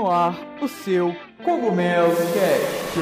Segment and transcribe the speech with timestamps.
[0.00, 2.98] no ar o seu Cogumelo Cast.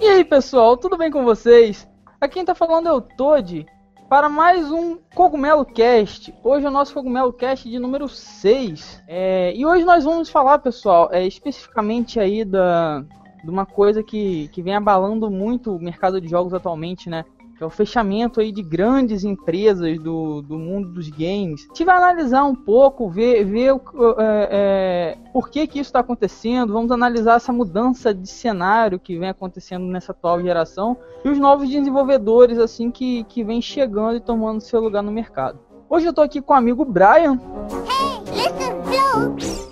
[0.00, 1.88] E aí pessoal, tudo bem com vocês?
[2.20, 3.64] Aqui quem tá falando é o Toad
[4.08, 6.34] para mais um Cogumelo Cast.
[6.42, 9.04] Hoje é o nosso Cogumelo Cast de número 6.
[9.06, 13.04] É, e hoje nós vamos falar, pessoal, é, especificamente aí da,
[13.42, 17.24] de uma coisa que, que vem abalando muito o mercado de jogos atualmente, né?
[17.56, 21.64] Que é o fechamento aí de grandes empresas do, do mundo dos games.
[21.64, 23.74] A gente vai analisar um pouco, ver, ver
[24.18, 26.72] é, é, por que, que isso está acontecendo.
[26.72, 31.68] Vamos analisar essa mudança de cenário que vem acontecendo nessa atual geração e os novos
[31.68, 35.58] desenvolvedores assim que, que vem chegando e tomando seu lugar no mercado.
[35.90, 37.38] Hoje eu estou aqui com o amigo Brian.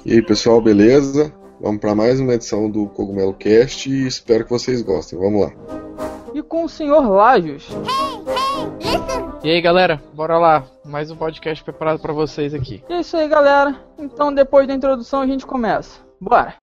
[0.05, 1.40] E aí pessoal, beleza?
[1.61, 5.19] Vamos para mais uma edição do Cogumelo Cast e espero que vocês gostem.
[5.19, 5.53] Vamos lá.
[6.33, 7.69] E com o senhor Lajos.
[9.45, 12.83] E aí galera, bora lá, mais um podcast preparado para vocês aqui.
[12.89, 16.01] É isso aí galera, então depois da introdução a gente começa.
[16.19, 16.57] Bora!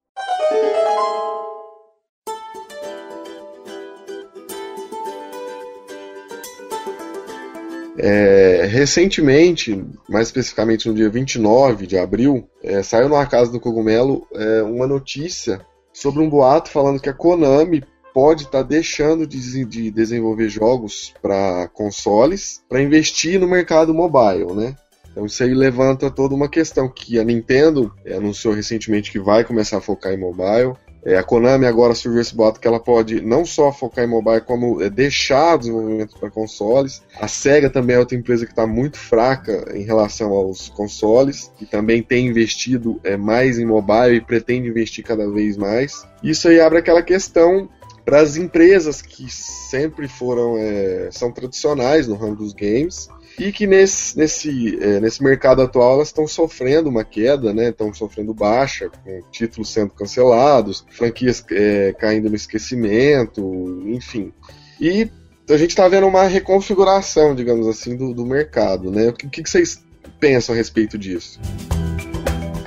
[7.98, 14.28] É, recentemente, mais especificamente no dia 29 de abril, é, saiu na Casa do Cogumelo
[14.34, 15.60] é, uma notícia
[15.92, 21.14] sobre um boato falando que a Konami pode estar tá deixando de, de, desenvolver jogos
[21.22, 24.76] para consoles para investir no mercado mobile, né?
[25.12, 29.78] Então isso aí levanta toda uma questão que a Nintendo anunciou recentemente que vai começar
[29.78, 30.76] a focar em mobile.
[31.08, 34.42] É, a Konami agora surgiu esse boato que ela pode não só focar em mobile,
[34.42, 37.02] como é, deixar o desenvolvimento para consoles.
[37.18, 41.66] A SEGA também é outra empresa que está muito fraca em relação aos consoles, e
[41.66, 46.06] também tem investido é, mais em mobile e pretende investir cada vez mais.
[46.22, 47.70] Isso aí abre aquela questão
[48.04, 53.08] para as empresas que sempre foram é, são tradicionais no ramo dos games
[53.40, 57.70] e que nesse, nesse, é, nesse mercado atual elas estão sofrendo uma queda, né?
[57.70, 64.34] Estão sofrendo baixa, com títulos sendo cancelados, franquias é, caindo no esquecimento, enfim.
[64.82, 65.10] E
[65.50, 69.10] a gente está vendo uma reconfiguração, digamos assim, do, do mercado, né?
[69.10, 69.84] O que, que vocês
[70.20, 71.40] pensam a respeito disso?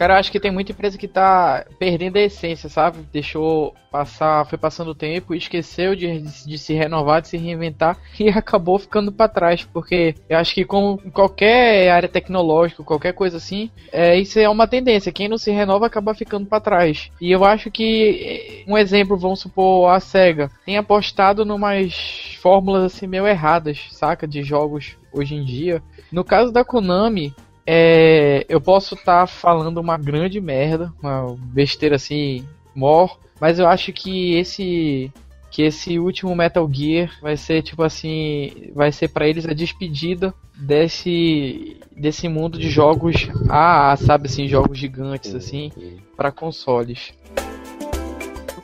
[0.00, 3.00] Cara, eu acho que tem muita empresa que tá perdendo a essência, sabe?
[3.12, 8.30] Deixou passar, foi passando o tempo, esqueceu de, de se renovar, de se reinventar e
[8.32, 13.70] acabou ficando para trás, porque eu acho que como qualquer área tecnológica, qualquer coisa assim,
[13.92, 15.12] é, isso é uma tendência.
[15.12, 17.10] Quem não se renova acaba ficando para trás.
[17.20, 23.06] E eu acho que um exemplo, vamos supor, a Sega tem apostado numas fórmulas assim
[23.06, 25.82] meio erradas, saca, de jogos hoje em dia.
[26.10, 27.34] No caso da Konami,
[27.72, 32.44] é, eu posso estar tá falando uma grande merda, uma besteira assim,
[32.74, 35.12] mor, mas eu acho que esse
[35.52, 40.34] que esse último Metal Gear vai ser tipo assim, vai ser para eles a despedida
[40.56, 45.70] desse desse mundo de jogos ah, sabe assim, jogos gigantes assim
[46.16, 47.12] para consoles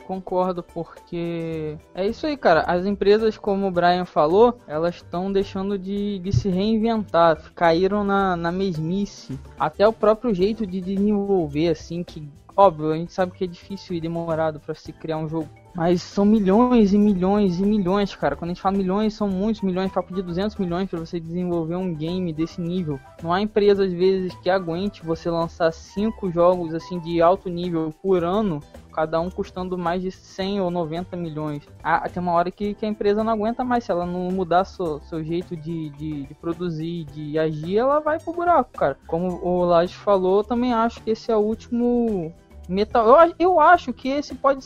[0.07, 2.61] concordo, porque é isso aí, cara.
[2.61, 8.37] As empresas, como o Brian falou, elas estão deixando de, de se reinventar, caíram na,
[8.37, 9.37] na mesmice.
[9.59, 13.95] Até o próprio jeito de desenvolver, assim, que óbvio, a gente sabe que é difícil
[13.95, 15.47] e demorado para se criar um jogo.
[15.75, 18.35] Mas são milhões e milhões e milhões, cara.
[18.35, 19.91] Quando a gente fala milhões, são muitos milhões.
[19.91, 22.99] Papo de 200 milhões para você desenvolver um game desse nível.
[23.21, 27.93] Não há empresa, às vezes, que aguente você lançar cinco jogos assim de alto nível
[28.01, 28.59] por ano
[28.97, 31.61] cada um custando mais de 100 ou 90 milhões.
[31.83, 34.65] Ah, tem uma hora que, que a empresa não aguenta mais, se ela não mudar
[34.65, 38.97] seu, seu jeito de, de, de produzir, de agir, ela vai pro buraco, cara.
[39.05, 42.33] Como o Lage falou, também acho que esse é o último
[42.67, 43.07] Metal.
[43.07, 44.65] Eu, eu acho que esse pode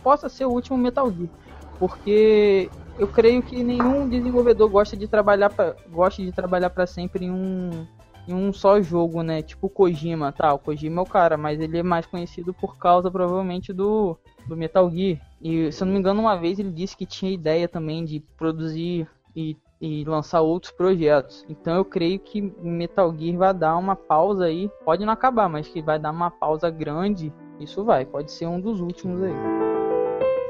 [0.00, 1.28] possa ser o último Metal Gear,
[1.76, 5.50] porque eu creio que nenhum desenvolvedor gosta de trabalhar
[5.90, 7.84] gosta de trabalhar para sempre em um
[8.30, 9.42] em um só jogo, né?
[9.42, 10.52] Tipo Kojima, tá?
[10.52, 14.56] O Kojima é o cara, mas ele é mais conhecido por causa provavelmente do, do
[14.56, 15.18] Metal Gear.
[15.40, 18.20] E se eu não me engano, uma vez ele disse que tinha ideia também de
[18.36, 21.44] produzir e, e lançar outros projetos.
[21.48, 24.70] Então eu creio que Metal Gear vai dar uma pausa aí.
[24.84, 27.32] Pode não acabar, mas que vai dar uma pausa grande.
[27.58, 29.34] Isso vai, pode ser um dos últimos aí.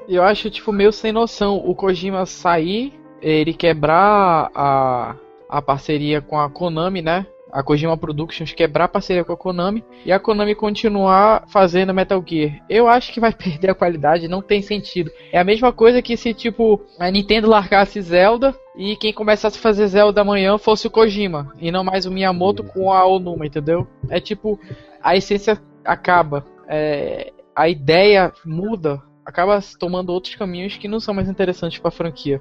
[0.09, 5.15] Eu acho, tipo, meio sem noção o Kojima sair, ele quebrar a,
[5.49, 7.27] a parceria com a Konami, né?
[7.53, 12.23] A Kojima Productions quebrar a parceria com a Konami e a Konami continuar fazendo Metal
[12.27, 12.61] Gear.
[12.69, 15.11] Eu acho que vai perder a qualidade, não tem sentido.
[15.33, 19.63] É a mesma coisa que se tipo a Nintendo largasse Zelda e quem começasse a
[19.63, 23.87] fazer Zelda amanhã fosse o Kojima e não mais o Miyamoto com a Onuma, entendeu?
[24.09, 24.59] É tipo
[25.03, 31.29] a essência acaba, é, a ideia muda acaba tomando outros caminhos que não são mais
[31.29, 32.41] interessantes para a franquia.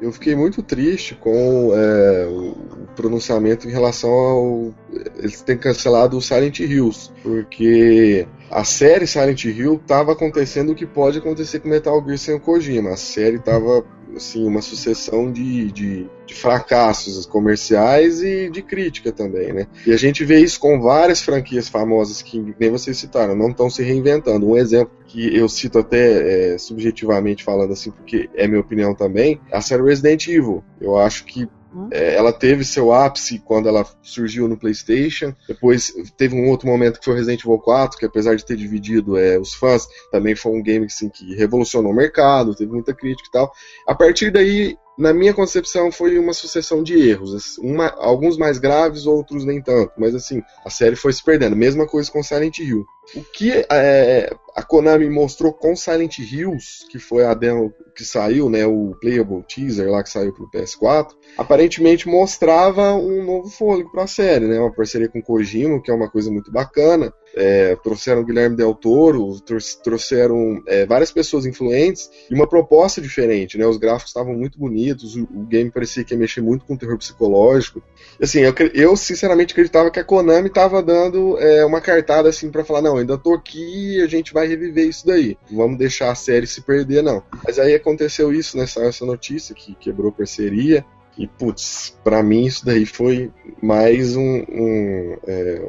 [0.00, 2.54] Eu fiquei muito triste com é, o
[2.94, 4.74] pronunciamento em relação ao.
[5.16, 10.86] Eles terem cancelado o Silent Hills, porque a série Silent Hill estava acontecendo o que
[10.86, 12.90] pode acontecer com Metal Gear sem o Kojima.
[12.90, 13.84] A série estava
[14.18, 19.66] assim, uma sucessão de, de, de, fracassos comerciais e de crítica também, né?
[19.86, 23.70] E a gente vê isso com várias franquias famosas que nem vocês citaram, não estão
[23.70, 24.46] se reinventando.
[24.46, 29.40] Um exemplo que eu cito até é, subjetivamente falando assim, porque é minha opinião também,
[29.50, 30.62] a série Resident Evil.
[30.80, 31.88] Eu acho que Uhum.
[31.92, 35.32] É, ela teve seu ápice quando ela surgiu no PlayStation.
[35.46, 39.16] Depois teve um outro momento que foi Resident Evil 4, que apesar de ter dividido
[39.16, 43.28] é, os fãs, também foi um game assim, que revolucionou o mercado, teve muita crítica
[43.28, 43.52] e tal.
[43.86, 47.56] A partir daí na minha concepção, foi uma sucessão de erros.
[47.58, 49.92] Uma, alguns mais graves, outros nem tanto.
[49.96, 51.54] Mas assim, a série foi se perdendo.
[51.54, 52.84] Mesma coisa com Silent Hill.
[53.14, 58.50] O que é, a Konami mostrou com Silent Hills, que foi a demo que saiu,
[58.50, 64.02] né, o playable teaser lá que saiu pro PS4, aparentemente mostrava um novo fôlego para
[64.02, 67.12] a série, né, uma parceria com Kojima, que é uma coisa muito bacana.
[67.36, 69.38] É, trouxeram Guilherme Del Toro,
[69.84, 73.66] trouxeram é, várias pessoas influentes e uma proposta diferente, né?
[73.66, 76.78] Os gráficos estavam muito bonitos, o, o, game parecia que ia mexer muito com o
[76.78, 77.82] terror psicológico.
[78.20, 82.64] Assim, eu, eu sinceramente acreditava que a Konami estava dando é, uma cartada assim para
[82.64, 85.36] falar, não, ainda tô aqui a gente vai reviver isso daí.
[85.50, 87.22] Não vamos deixar a série se perder, não.
[87.44, 88.66] Mas aí aconteceu isso, né?
[88.66, 90.84] Saiu essa notícia que quebrou parceria.
[91.16, 93.30] E, putz, pra mim isso daí foi
[93.60, 95.68] mais um, um, é,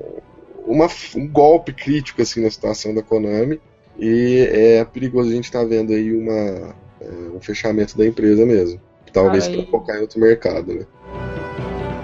[0.66, 3.60] uma, um golpe crítico assim na situação da Konami
[3.98, 8.46] e é perigoso a gente estar tá vendo aí uma, é, um fechamento da empresa
[8.46, 8.80] mesmo.
[9.12, 10.86] Talvez para focar em outro mercado, né?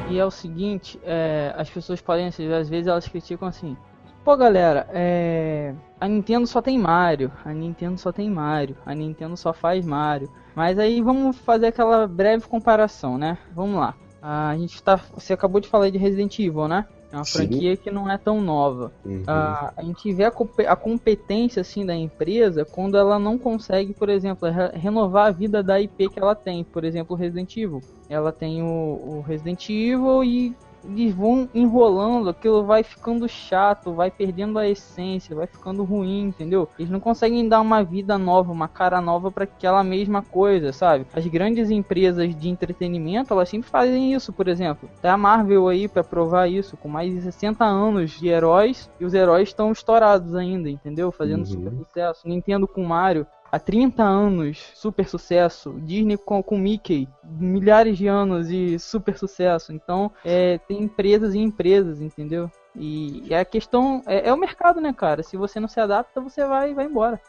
[0.09, 3.77] E é o seguinte, é, as pessoas podem, às vezes elas criticam assim,
[4.25, 9.37] pô galera, é, a Nintendo só tem Mario, a Nintendo só tem Mario, a Nintendo
[9.37, 10.29] só faz Mario.
[10.55, 13.37] Mas aí vamos fazer aquela breve comparação, né?
[13.53, 13.93] Vamos lá.
[14.21, 14.99] A gente tá.
[15.13, 16.87] Você acabou de falar de Resident Evil, né?
[17.11, 17.37] É uma Sim.
[17.37, 18.91] franquia que não é tão nova.
[19.05, 19.23] Uhum.
[19.27, 20.33] a gente vê a,
[20.67, 25.61] a, competência assim da empresa quando ela não consegue, por exemplo, re renovar a vida
[25.61, 26.63] da IP que ela tem.
[26.63, 27.81] Por exemplo, Resident Evil.
[28.09, 30.55] Ela tem o, o Resident Evil e
[30.87, 36.67] eles vão enrolando, aquilo vai ficando chato, vai perdendo a essência, vai ficando ruim, entendeu?
[36.77, 41.05] Eles não conseguem dar uma vida nova, uma cara nova para aquela mesma coisa, sabe?
[41.13, 44.89] As grandes empresas de entretenimento, elas sempre fazem isso, por exemplo.
[45.01, 49.05] Tem a Marvel aí para provar isso, com mais de 60 anos de heróis e
[49.05, 51.11] os heróis estão estourados ainda, entendeu?
[51.11, 51.45] Fazendo uhum.
[51.45, 52.27] super sucesso.
[52.27, 55.79] Nintendo com Mario, há 30 anos, super sucesso.
[55.79, 59.71] Disney com, com Mickey, milhares de anos e super sucesso.
[59.71, 62.51] Então, é, tem empresas e empresas, entendeu?
[62.75, 65.23] E, e a questão é, é, o mercado, né, cara?
[65.23, 67.21] Se você não se adapta, você vai, vai embora.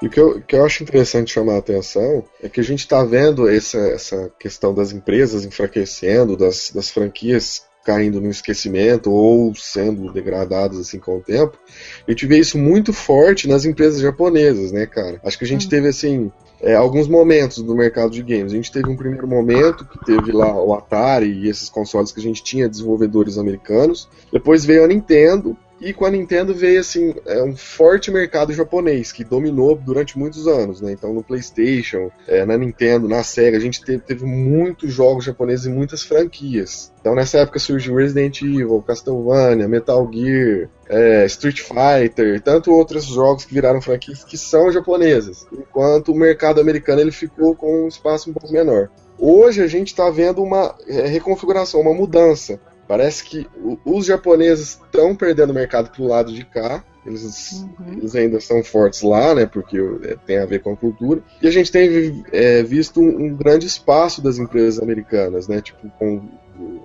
[0.00, 2.80] E o que eu, que eu acho interessante chamar a atenção é que a gente
[2.80, 9.54] está vendo essa, essa questão das empresas enfraquecendo, das, das franquias caindo no esquecimento ou
[9.54, 11.58] sendo degradados assim com o tempo.
[12.06, 15.20] A gente vê isso muito forte nas empresas japonesas, né, cara?
[15.24, 15.70] Acho que a gente uhum.
[15.70, 16.30] teve assim
[16.60, 18.52] é, alguns momentos do mercado de games.
[18.52, 22.20] A gente teve um primeiro momento que teve lá o Atari e esses consoles que
[22.20, 24.08] a gente tinha desenvolvedores americanos.
[24.32, 29.12] Depois veio a Nintendo e com a Nintendo veio assim é um forte mercado japonês
[29.12, 30.92] que dominou durante muitos anos, né?
[30.92, 35.66] Então no PlayStation, é, na Nintendo, na Sega, a gente teve, teve, muitos jogos japoneses
[35.66, 36.92] e muitas franquias.
[37.00, 43.04] Então nessa época surgiu Resident Evil, Castlevania, Metal Gear, é, Street Fighter, e tanto outros
[43.06, 47.88] jogos que viraram franquias que são japonesas, enquanto o mercado americano ele ficou com um
[47.88, 48.90] espaço um pouco menor.
[49.22, 52.58] Hoje a gente está vendo uma é, reconfiguração, uma mudança.
[52.90, 53.46] Parece que
[53.84, 56.82] os japoneses estão perdendo o mercado pro lado de cá.
[57.06, 57.92] Eles, uhum.
[57.98, 59.46] eles, ainda são fortes lá, né?
[59.46, 61.22] Porque é, tem a ver com a cultura.
[61.40, 65.60] E a gente tem é, visto um, um, grande espaço das empresas americanas, né?
[65.60, 66.20] Tipo, com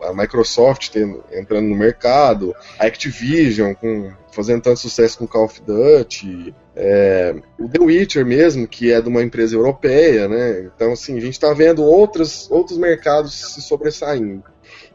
[0.03, 5.59] a Microsoft tendo, entrando no mercado, a Activision com, fazendo tanto sucesso com Call of
[5.62, 10.69] Duty, é, o The Witcher mesmo, que é de uma empresa europeia, né?
[10.75, 14.43] Então, assim, a gente está vendo outros, outros mercados se sobressaindo.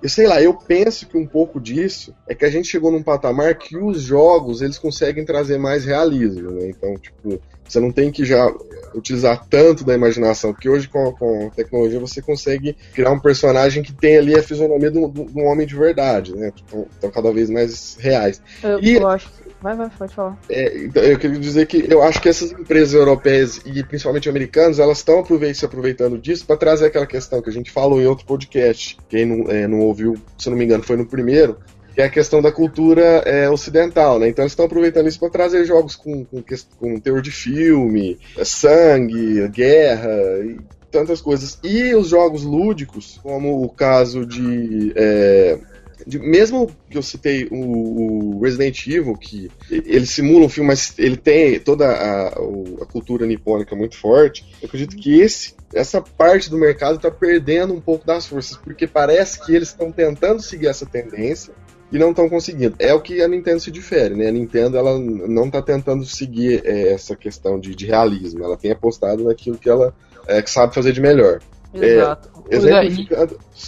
[0.02, 3.02] E sei lá, eu penso que um pouco disso é que a gente chegou num
[3.02, 6.68] patamar que os jogos eles conseguem trazer mais realismo, né?
[6.68, 8.52] Então, tipo, você não tem que já
[8.94, 13.82] utilizar tanto da imaginação, porque hoje com, com a tecnologia você consegue criar um personagem
[13.82, 16.50] que tem ali a fisionomia de um, homem de verdade, né?
[16.54, 18.42] Estão tipo, cada vez mais reais.
[18.62, 19.30] Eu, e, eu acho
[19.60, 20.38] Vai, vai, pode falar.
[20.48, 24.78] É, então, eu queria dizer que eu acho que essas empresas europeias e principalmente americanas,
[24.78, 25.24] elas estão
[25.54, 28.96] se aproveitando disso para trazer aquela questão que a gente falou em outro podcast.
[29.08, 31.58] Quem não, é, não ouviu, se não me engano, foi no primeiro,
[31.94, 34.28] que é a questão da cultura é, ocidental, né?
[34.28, 36.42] Então eles estão aproveitando isso para trazer jogos com, com,
[36.78, 40.10] com teor de filme, é, sangue, guerra
[40.42, 40.58] e
[40.90, 41.58] tantas coisas.
[41.62, 45.58] E os jogos lúdicos, como o caso de é,
[46.06, 51.16] mesmo que eu citei o, o, Resident Evil, que ele simula um filme, mas ele
[51.16, 56.58] tem toda a, a cultura nipônica muito forte, eu acredito que esse, essa parte do
[56.58, 60.86] mercado está perdendo um pouco das forças, porque parece que eles estão tentando seguir essa
[60.86, 61.52] tendência
[61.92, 62.76] e não estão conseguindo.
[62.78, 64.28] É o que a Nintendo se difere, né?
[64.28, 68.70] A Nintendo ela não está tentando seguir é, essa questão de, de, realismo, ela tem
[68.70, 69.94] apostado naquilo que ela
[70.26, 71.40] é, que sabe fazer de melhor.
[71.72, 72.28] Exato.
[72.50, 72.50] É,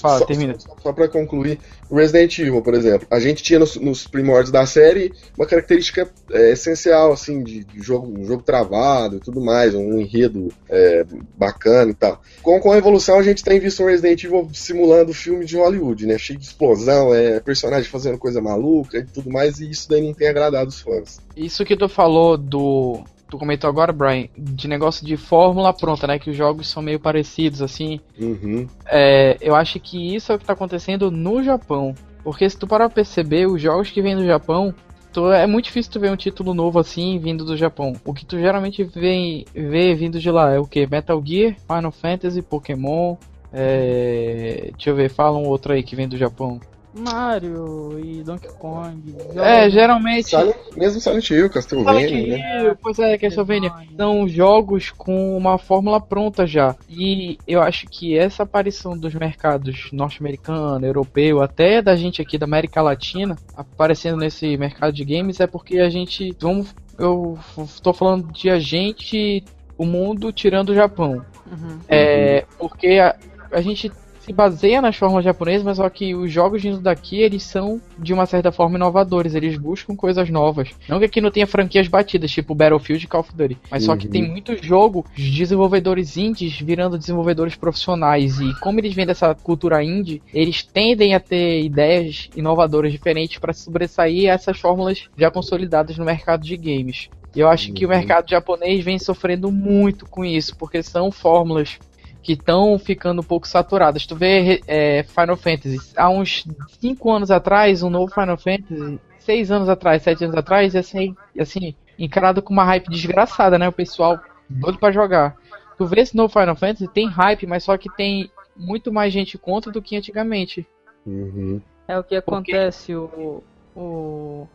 [0.00, 0.59] Fala, só, termina.
[0.59, 1.59] Só, só para concluir,
[1.90, 6.52] Resident Evil, por exemplo, a gente tinha nos, nos primórdios da série uma característica é,
[6.52, 11.04] essencial, assim, de, de, jogo, um jogo travado e tudo mais, um enredo é,
[11.37, 12.21] bacana e tal.
[12.42, 16.06] Com, com a evolução, a gente tem visto um Resident Evil simulando filme de Hollywood,
[16.06, 16.18] né?
[16.18, 20.14] Cheio de explosão, é, personagem fazendo coisa maluca e tudo mais, e isso daí não
[20.14, 21.21] tem agradado os fãs.
[21.37, 26.18] Isso que tu falou do tu comentou agora, Brian, de negócio de fórmula pronta, né?
[26.18, 27.98] Que os jogos são meio parecidos, assim.
[28.20, 28.66] Uhum.
[28.84, 31.94] É, eu acho que isso é o que tá acontecendo no Japão.
[32.22, 34.74] Porque se tu parar pra perceber, os jogos que vêm do Japão,
[35.14, 37.94] tu, é muito difícil tu ver um título novo assim vindo do Japão.
[38.04, 40.86] O que tu geralmente vê, vê vindo de lá é o que?
[40.86, 43.16] Metal Gear, Final Fantasy, Pokémon.
[43.50, 44.72] É...
[44.72, 46.60] Deixa eu ver, fala um outro aí que vem do Japão.
[46.94, 49.14] Mario e Donkey Kong.
[49.37, 50.28] É, geralmente.
[50.28, 52.08] Silent, mesmo Silent Hill, Castlevania.
[52.08, 52.64] Silent né?
[52.64, 53.72] Hill, pois é, Castlevania.
[53.96, 56.76] São jogos com uma fórmula pronta já.
[56.88, 62.44] E eu acho que essa aparição dos mercados norte-americano, europeu, até da gente aqui da
[62.44, 66.37] América Latina, aparecendo nesse mercado de games, é porque a gente.
[66.38, 67.38] Vamos, eu
[67.82, 69.42] tô falando de a gente,
[69.78, 71.25] o mundo tirando o Japão.
[71.50, 71.78] Uhum.
[71.88, 73.16] É, porque a,
[73.50, 73.90] a gente
[74.25, 78.12] se baseia nas fórmulas japonesas, mas só que os jogos vindo daqui, eles são, de
[78.12, 79.35] uma certa forma, inovadores.
[79.35, 80.71] Eles buscam coisas novas.
[80.88, 83.59] Não que aqui não tenha franquias batidas, tipo Battlefield e Call of Duty.
[83.71, 83.87] Mas uhum.
[83.87, 84.31] só que tem uhum.
[84.31, 88.41] muito jogo de desenvolvedores indies virando desenvolvedores profissionais.
[88.41, 93.52] E como eles vêm dessa cultura indie, eles tendem a ter ideias inovadoras diferentes para
[93.52, 97.11] sobressair essas fórmulas já consolidadas no mercado de games.
[97.35, 97.95] E eu acho que o uhum.
[97.95, 101.79] mercado japonês vem sofrendo muito com isso, porque são fórmulas
[102.23, 104.07] que estão ficando um pouco saturadas.
[104.07, 106.47] Tu vê é, Final Fantasy, há uns
[106.81, 111.75] 5 anos atrás, um novo Final Fantasy, 6 anos atrás, 7 anos atrás, assim, assim,
[111.99, 113.69] encarado com uma hype desgraçada, né?
[113.69, 115.37] O pessoal doido para jogar.
[115.76, 119.37] Tu vê esse novo Final Fantasy, tem hype, mas só que tem muito mais gente
[119.37, 120.67] contra do que antigamente.
[121.05, 121.61] Uhum.
[121.88, 123.43] É o que acontece, o,
[123.75, 124.47] o.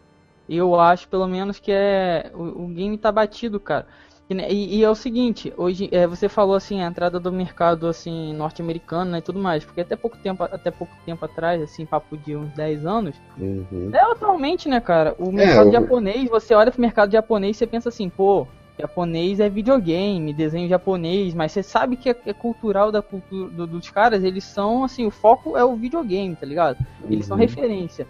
[0.47, 2.31] Eu acho, pelo menos, que é.
[2.33, 3.85] O, o game tá batido, cara.
[4.29, 8.33] E, e, é o seguinte, hoje é, você falou assim, a entrada do mercado assim
[8.33, 12.17] norte-americano né, e tudo mais, porque até pouco tempo, até pouco tempo atrás, assim, papo
[12.17, 13.89] de uns 10 anos, uhum.
[13.93, 17.67] é atualmente, né, cara, o mercado é, japonês, você olha pro mercado japonês e você
[17.67, 18.45] pensa assim, pô,
[18.77, 23.65] japonês é videogame, desenho japonês, mas você sabe que é, é cultural da cultura do,
[23.65, 26.85] dos caras, eles são assim, o foco é o videogame, tá ligado?
[27.05, 27.29] Eles uhum.
[27.29, 28.05] são referência.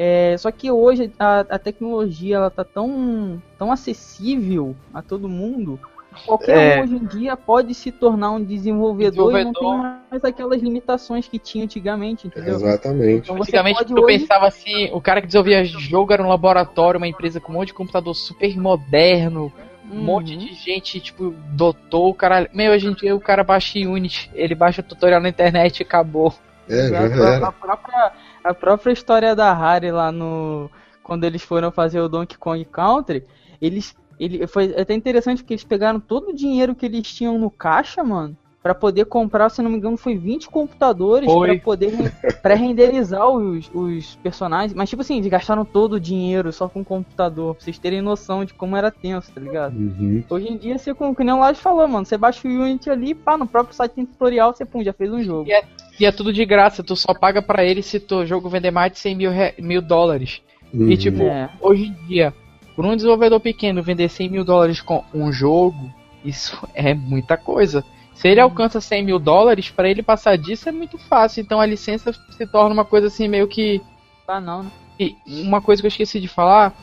[0.00, 5.76] É, só que hoje a, a, tecnologia ela tá tão, tão acessível a todo mundo.
[6.24, 6.80] Qualquer é...
[6.80, 9.52] um hoje em dia pode se tornar um desenvolvedor, desenvolvedor, e não
[9.82, 12.54] tem mais aquelas limitações que tinha antigamente, entendeu?
[12.54, 13.24] Exatamente.
[13.24, 14.20] Então, antigamente tu hoje...
[14.20, 17.68] pensava assim, o cara que desenvolvia jogo era um laboratório, uma empresa com um monte
[17.68, 19.52] de computador super moderno,
[19.90, 20.02] um uhum.
[20.04, 22.48] monte de gente, tipo, doutor, o cara.
[22.54, 25.82] Meu, hoje em dia o cara baixa Unity, ele baixa o tutorial na internet e
[25.82, 26.32] acabou.
[26.68, 27.48] É, já era.
[27.48, 30.70] A própria a própria história da Harry lá no.
[31.02, 33.24] Quando eles foram fazer o Donkey Kong Country,
[33.60, 33.96] eles.
[34.18, 38.02] Ele, foi até interessante porque eles pegaram todo o dinheiro que eles tinham no caixa,
[38.02, 41.92] mano, para poder comprar, se não me engano, foi 20 computadores para poder
[42.42, 44.74] pré-renderizar os, os personagens.
[44.74, 48.02] Mas, tipo assim, eles gastaram todo o dinheiro só com o computador, pra vocês terem
[48.02, 49.76] noção de como era tenso, tá ligado?
[49.76, 50.24] Uhum.
[50.28, 52.90] Hoje em dia, você, como que nem o Lodge falou, mano, você baixa o Unity
[52.90, 55.48] ali, pá, no próprio site tem tutorial, você pum, já fez um jogo.
[55.48, 55.64] E é,
[55.98, 58.92] e é tudo de graça, tu só paga para ele se o jogo vender mais
[58.92, 60.40] de 100 mil, mil dólares.
[60.72, 60.90] Uhum.
[60.90, 61.50] E, tipo, é.
[61.60, 62.32] hoje em dia,
[62.76, 65.92] por um desenvolvedor pequeno vender 100 mil dólares com um jogo,
[66.24, 67.84] isso é muita coisa.
[68.14, 71.40] Se ele alcança 100 mil dólares, para ele passar disso é muito fácil.
[71.40, 73.80] Então a licença se torna uma coisa assim meio que.
[74.26, 74.70] Ah, não, né?
[74.98, 76.74] E uma coisa que eu esqueci de falar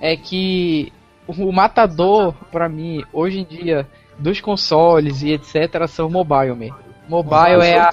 [0.00, 0.92] é que
[1.26, 3.88] o matador, para mim, hoje em dia,
[4.18, 6.76] dos consoles e etc., são mobile, man.
[7.08, 7.90] Mobile é a.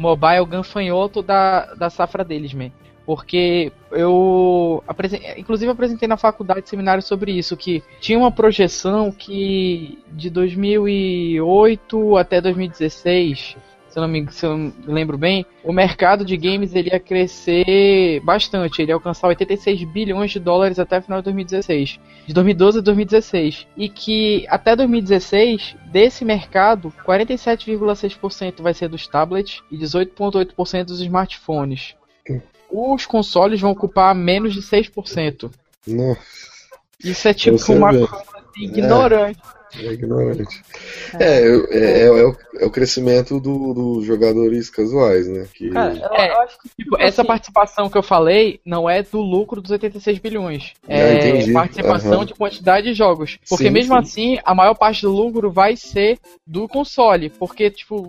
[0.00, 2.70] Mobile ganfanhoto da, da safra deles, man.
[3.04, 4.82] Porque eu,
[5.36, 12.40] inclusive, apresentei na faculdade seminário sobre isso, que tinha uma projeção que de 2008 até
[12.40, 13.56] 2016
[13.90, 18.20] se eu não me, se eu lembro bem, o mercado de games ele ia crescer
[18.20, 22.78] bastante, ele ia alcançar 86 bilhões de dólares até o final de 2016, de 2012
[22.78, 30.84] a 2016, e que até 2016 desse mercado 47,6% vai ser dos tablets e 18,8%
[30.84, 31.94] dos smartphones.
[32.70, 35.50] Os consoles vão ocupar menos de 6%.
[35.88, 36.20] Nossa.
[37.02, 38.24] Isso é tipo Você uma coisa
[38.56, 39.40] ignorante.
[39.40, 40.62] É ignorante.
[41.18, 45.46] É, é, é, é o, é o crescimento do- dos jogadores casuais, né?
[45.54, 48.88] Que, Cara, eu, É, eu acho que Tipo, essa assim, participação que eu falei não
[48.88, 50.72] é do lucro dos 86 bilhões.
[50.88, 52.24] É participação Aham.
[52.26, 53.38] de quantidade de jogos.
[53.48, 54.00] Porque Sim, mesmo sim.
[54.00, 57.28] assim, a maior parte do lucro vai ser do console.
[57.30, 58.06] Porque, tipo,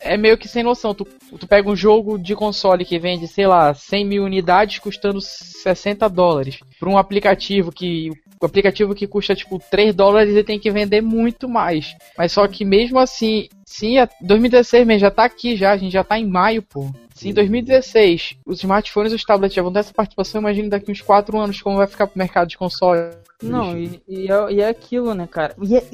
[0.00, 0.94] é meio que sem noção.
[0.94, 1.06] Tu,
[1.38, 6.08] tu pega um jogo de console que vende, sei lá, 100 mil unidades custando 60
[6.08, 6.58] dólares.
[6.78, 8.10] Para um aplicativo que.
[8.40, 11.94] O aplicativo que custa tipo 3 dólares ele tem que vender muito mais.
[12.16, 15.92] Mas só que mesmo assim, sim, a- 2016 mesmo já tá aqui já, a gente
[15.92, 16.90] já tá em maio, pô.
[17.14, 20.92] Se em 2016 os smartphones e os tablets já vão ter essa participação, imagine daqui
[20.92, 23.12] uns 4 anos como vai ficar pro mercado de console.
[23.42, 25.54] Não, e, e é, e é aquilo, né, cara?
[25.62, 25.84] E é-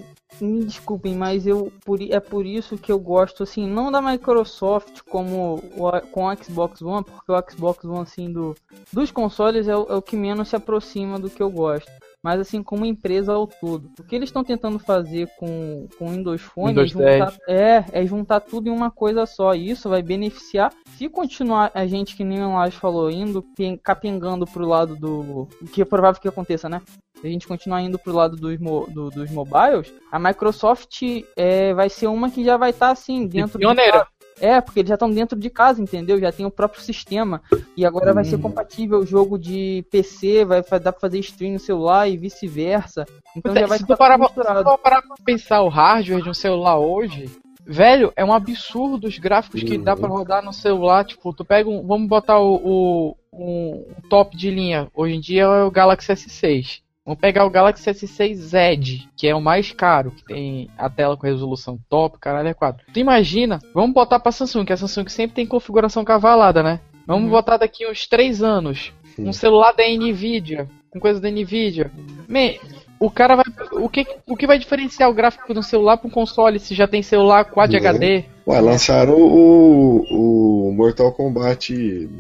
[0.40, 5.00] me desculpem, mas eu por, é por isso que eu gosto, assim, não da Microsoft
[5.08, 8.54] como o, com o Xbox One, porque o Xbox One, assim, do,
[8.92, 11.90] dos consoles é o, é o que menos se aproxima do que eu gosto.
[12.22, 13.90] Mas, assim, como empresa ao todo.
[13.98, 17.84] O que eles estão tentando fazer com, com o Windows Phone Windows é, juntar, é,
[17.92, 19.54] é juntar tudo em uma coisa só.
[19.54, 20.72] E isso vai beneficiar.
[20.96, 25.48] Se continuar a gente, que nem o Laje falou, indo pen- capengando pro lado do.
[25.60, 26.80] O que é provável que aconteça, né?
[27.20, 31.02] Se a gente continuar indo pro lado dos, mo- do- dos mobiles, a Microsoft
[31.36, 33.92] é, vai ser uma que já vai estar assim, dentro de pioneira.
[33.92, 34.06] casa.
[34.42, 36.18] É, porque eles já estão dentro de casa, entendeu?
[36.20, 37.40] Já tem o próprio sistema.
[37.76, 38.42] E agora vai ser Uhum.
[38.42, 43.06] compatível o jogo de PC, vai dar pra fazer stream no celular e vice-versa.
[43.36, 46.34] Então já vai se tu parar, se tu parar pra pensar o hardware de um
[46.34, 47.30] celular hoje,
[47.64, 49.84] velho, é um absurdo os gráficos que Uhum.
[49.84, 51.04] dá pra rodar no celular.
[51.04, 51.86] Tipo, tu pega um.
[51.86, 54.88] Vamos botar o, o- um top de linha.
[54.92, 56.80] Hoje em dia é o Galaxy S6.
[57.04, 61.16] Vamos pegar o Galaxy S6 Edge, que é o mais caro, que tem a tela
[61.16, 62.86] com resolução top, caralho, é 4.
[62.92, 66.78] Tu imagina, vamos botar pra Samsung, que a Samsung sempre tem configuração cavalada, né?
[67.04, 67.30] Vamos Uhum.
[67.30, 68.92] botar daqui uns 3 anos.
[69.18, 69.40] Um Sim.
[69.40, 71.90] celular da Nvidia, com coisa da Nvidia.
[72.28, 72.52] Man,
[73.00, 73.44] o cara vai.
[73.72, 76.86] O que, o que vai diferenciar o gráfico um celular para um console se já
[76.86, 77.78] tem celular Quad Né?
[77.78, 78.24] HD?
[78.46, 81.72] Ué, lançaram o, o Mortal Kombat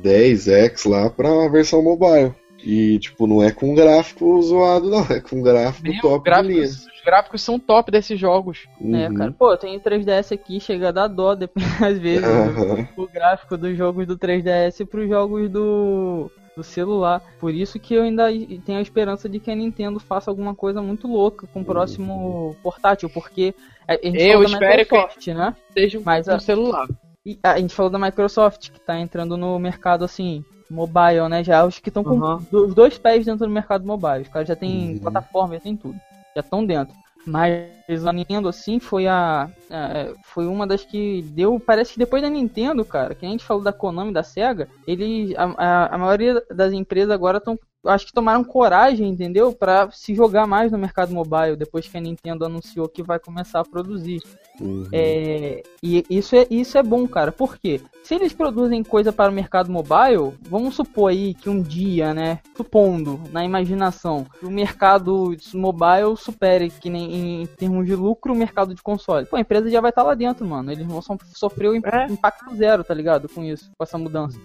[0.02, 2.32] 10X lá pra versão mobile.
[2.64, 5.02] E, tipo, não é com gráfico zoado, não.
[5.10, 6.54] É com gráfico Meu, top de linha.
[6.60, 8.66] gráficos, os gráficos são top desses jogos.
[8.80, 9.14] É, Uhum.
[9.14, 9.32] cara.
[9.32, 12.88] Pô, tem o 3DS aqui, chega a dar dó, depois, às vezes, Aham.
[12.96, 17.20] o gráfico dos jogos do 3DS pros jogos do, do celular.
[17.40, 18.28] Por isso que eu ainda
[18.64, 22.54] tenho a esperança de que a Nintendo faça alguma coisa muito louca com o próximo
[22.62, 23.54] portátil, porque
[23.88, 25.56] a gente Eu falou da espero que- Microsoft, né?
[25.72, 26.86] Seja Mas um a- celular.
[27.26, 31.44] E a gente falou da Microsoft, que tá entrando no mercado assim, mobile, né?
[31.44, 32.46] Já os que estão com Uhum.
[32.52, 34.22] os dois pés dentro do mercado mobile.
[34.22, 34.98] Os caras já tem Uhum.
[35.00, 35.98] plataforma, já tem tudo.
[36.34, 36.94] Já estão dentro.
[37.26, 37.68] Mas
[38.06, 39.50] a Nintendo, assim, foi a.
[39.70, 41.58] a- foi uma das que deu.
[41.60, 45.34] Parece que depois da Nintendo, cara, que a gente falou da Konami da Sega, eles.
[45.36, 47.58] A, a, a maioria das empresas agora estão.
[47.84, 49.52] Acho que tomaram coragem, entendeu?
[49.52, 53.58] Pra se jogar mais no mercado mobile, depois que a Nintendo anunciou que vai começar
[53.58, 54.22] a produzir.
[54.60, 54.86] Uhum.
[54.92, 57.32] É, e isso é, isso é bom, cara.
[57.32, 57.80] Por quê?
[58.04, 62.38] Se eles produzem coisa para o mercado mobile, vamos supor aí que um dia, né?
[62.56, 68.36] Supondo, na imaginação, que o mercado mobile supere, que nem em termos de lucro, o
[68.36, 69.26] mercado de console.
[69.26, 70.70] Pô, a empresa já vai estar lá dentro, mano.
[70.72, 72.06] Eles vão so- sofrer o imp- É.
[72.06, 73.28] impacto zero, tá ligado?
[73.28, 74.38] Com isso, com essa mudança.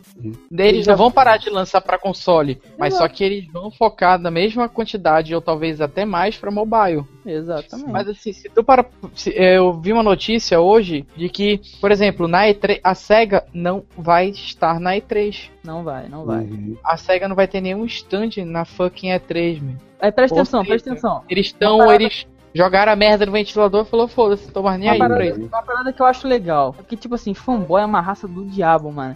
[0.52, 3.10] Eles já- não vão parar de lançar para console, mas Exato.
[3.10, 7.04] só que eles vão focar na mesma quantidade, ou talvez até mais, para mobile.
[7.26, 7.90] Exatamente.
[7.92, 8.86] Mas assim, se tu para.
[9.14, 13.84] se- eu vi uma notícia hoje de que, por exemplo, na E3, a SEGA não
[13.98, 15.50] vai estar na E3.
[15.64, 16.44] Não vai, não vai.
[16.46, 16.78] Uhum.
[16.84, 19.76] A SEGA não vai ter nenhum stand na fucking E3, meu.
[20.00, 21.24] Aí presta Ou atenção, seja, presta atenção.
[21.28, 21.92] Eles estão.
[21.92, 25.16] Eles jogaram a merda no ventilador e falou, foda-se, tô mais nem Uma aí parada,
[25.16, 25.40] pra isso.
[25.42, 26.76] uma parada que eu acho legal.
[26.80, 29.16] É que, tipo assim, fanboy é uma raça do diabo, mano.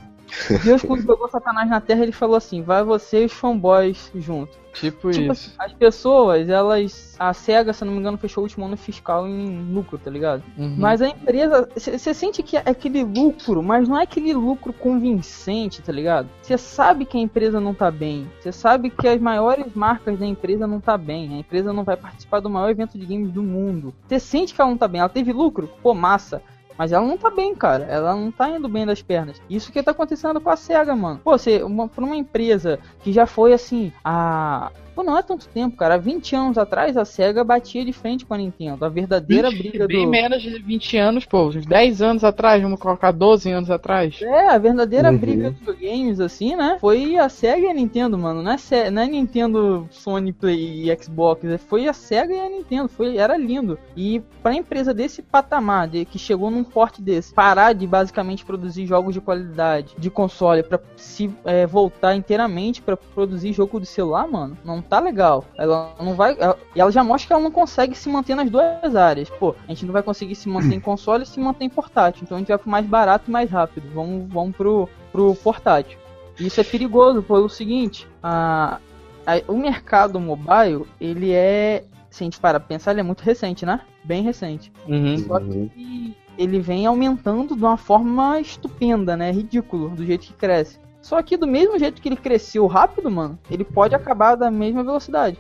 [0.63, 4.62] Deus, quando jogou Satanás na Terra, ele falou assim: vai você e os fanboys junto.
[4.74, 5.32] Tipo, Tipo isso.
[5.32, 7.15] assim, as pessoas, elas.
[7.20, 10.44] A SEGA, se não me engano, fechou o último ano fiscal em lucro, tá ligado?
[10.58, 10.76] Uhum.
[10.78, 11.67] Mas a empresa.
[11.76, 16.30] Você sente que é aquele lucro, mas não é aquele lucro convincente, tá ligado?
[16.41, 18.28] Você sabe que a empresa não tá bem.
[18.39, 21.36] Você sabe que as maiores marcas da empresa não tá bem.
[21.36, 23.94] A empresa não vai participar do maior evento de games do mundo.
[24.08, 25.02] Você sente que ela não tá bem.
[25.02, 25.70] Ela teve lucro?
[25.84, 26.41] Pô, massa.
[26.82, 27.84] Mas ela não tá bem, cara.
[27.84, 29.39] Ela não tá indo bem das pernas.
[29.48, 31.22] Isso que tá acontecendo com a SEGA, mano.
[31.24, 34.72] Pô, você, uma, pra uma empresa que já foi assim, a.
[35.02, 35.96] Pô, não é tanto tempo, cara.
[35.96, 38.86] Há 20 anos atrás a SEGA batia de frente com a Nintendo.
[38.86, 40.12] A verdadeira 20, briga bem do.
[40.12, 41.48] menos de 20 anos, pô.
[41.48, 44.20] Uns 10 anos atrás, vamos colocar 12 anos atrás.
[44.22, 45.18] É, a verdadeira Uhum.
[45.18, 46.78] briga dos games, assim, né?
[46.80, 48.44] Foi a SEGA e a Nintendo, mano.
[48.44, 51.44] Não é, Se- não é Nintendo, Sony, Play e Xbox.
[51.46, 52.88] é- Foi a SEGA e a Nintendo.
[52.88, 53.80] Foi, era lindo.
[53.98, 58.86] E pra empresa desse patamar, de, que chegou num porte desse, parar de basicamente produzir
[58.86, 64.28] jogos de qualidade de console pra se é, voltar inteiramente pra produzir jogo de celular,
[64.28, 65.45] mano, não tá legal.
[65.58, 66.36] Ela não vai.
[66.38, 69.30] ela- e ela já mostra que ela não consegue se manter nas duas áreas.
[69.30, 72.23] Pô, a gente não vai conseguir se manter em console e se manter em portátil.
[72.23, 73.89] Então a gente vai pro mais barato e mais rápido.
[73.93, 75.97] Vamos, vamos pro, pro portátil.
[76.38, 78.80] E Isso é perigoso pelo seguinte: a,
[79.25, 81.86] a- o mercado mobile, ele é.
[82.10, 83.80] Se a gente para pra pensar, ele é muito recente, né?
[84.04, 84.69] Bem recente.
[84.86, 85.17] Uhum.
[85.19, 89.32] Só que ele vem aumentando de uma forma estupenda, né?
[89.32, 90.77] Ridículo, do jeito que cresce.
[91.02, 94.84] Só que do mesmo jeito que ele cresceu rápido, mano, ele pode acabar da mesma
[94.84, 95.38] velocidade.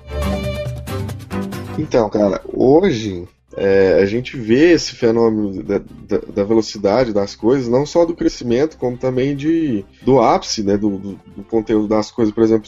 [1.77, 7.67] Então, cara, hoje é, a gente vê esse fenômeno da, da- da velocidade das coisas,
[7.67, 12.11] não só do crescimento, como também de, do ápice né, do, do- do conteúdo das
[12.11, 12.33] coisas.
[12.33, 12.67] Por exemplo,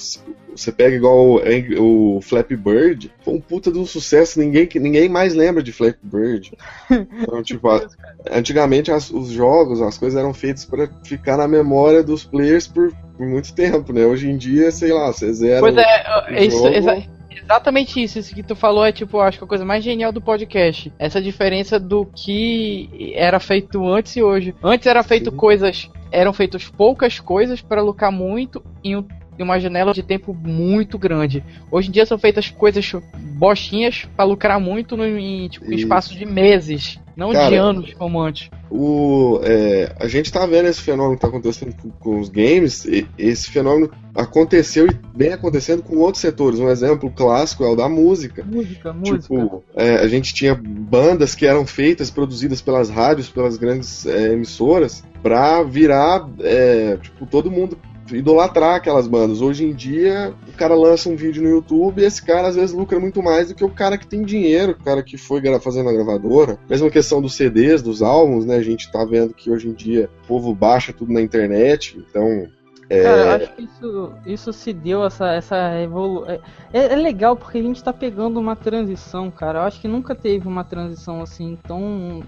[0.55, 5.09] você pega igual o, o Flappy Bird, foi um puta de um sucesso, ninguém, ninguém
[5.09, 6.51] mais lembra de Flappy Bird.
[7.23, 7.87] Então, tipo, a-
[8.31, 12.93] antigamente as- os jogos, as coisas eram feitas para ficar na memória dos players por,
[13.17, 14.05] por muito tempo, né?
[14.05, 15.59] Hoje em dia, sei lá, você zera.
[15.59, 16.67] Pois é, o isso, jogo.
[16.69, 17.03] exa-
[17.43, 18.19] exatamente isso.
[18.19, 20.93] Isso que tu falou é, tipo, acho que a coisa mais genial do podcast.
[20.99, 24.53] Essa diferença do que era feito antes e hoje.
[24.63, 25.37] Antes era feito Sim.
[25.37, 25.89] coisas.
[26.11, 30.97] Eram feitas poucas coisas para lucrar muito em, um- em uma janela de tempo muito
[30.97, 31.43] grande.
[31.71, 32.91] Hoje em dia são feitas coisas
[33.37, 36.99] bostinhas para lucrar muito no, em tipo, espaço de meses.
[37.15, 38.49] Não de Cara, anos como antes.
[38.71, 42.85] O, é, a gente tá vendo esse fenômeno que tá acontecendo com, com os games.
[42.85, 46.59] e- esse fenômeno aconteceu e vem acontecendo com outros setores.
[46.59, 48.43] Um exemplo clássico é o da música.
[48.43, 49.19] Música, música.
[49.19, 54.33] Tipo, é, a gente tinha bandas que eram feitas, produzidas pelas rádios, pelas grandes é,
[54.33, 57.77] emissoras, pra virar, é, tipo, todo mundo
[58.15, 59.41] idolatrar aquelas bandas.
[59.41, 62.73] Hoje em dia, o cara lança um vídeo no YouTube e esse cara às vezes
[62.73, 65.89] lucra muito mais do que o cara que tem dinheiro, o cara que foi fazendo
[65.89, 66.57] a gravadora.
[66.69, 68.55] Mesma questão dos CDs, dos álbuns, né?
[68.55, 72.47] A gente tá vendo que hoje em dia o povo baixa tudo na internet, então.
[72.89, 76.37] É, Cara, eu acho que isso, isso se deu, essa, essa evolução.
[76.73, 79.59] É, é legal porque a gente tá pegando uma transição, cara.
[79.59, 82.21] Eu acho que nunca teve uma transição assim tão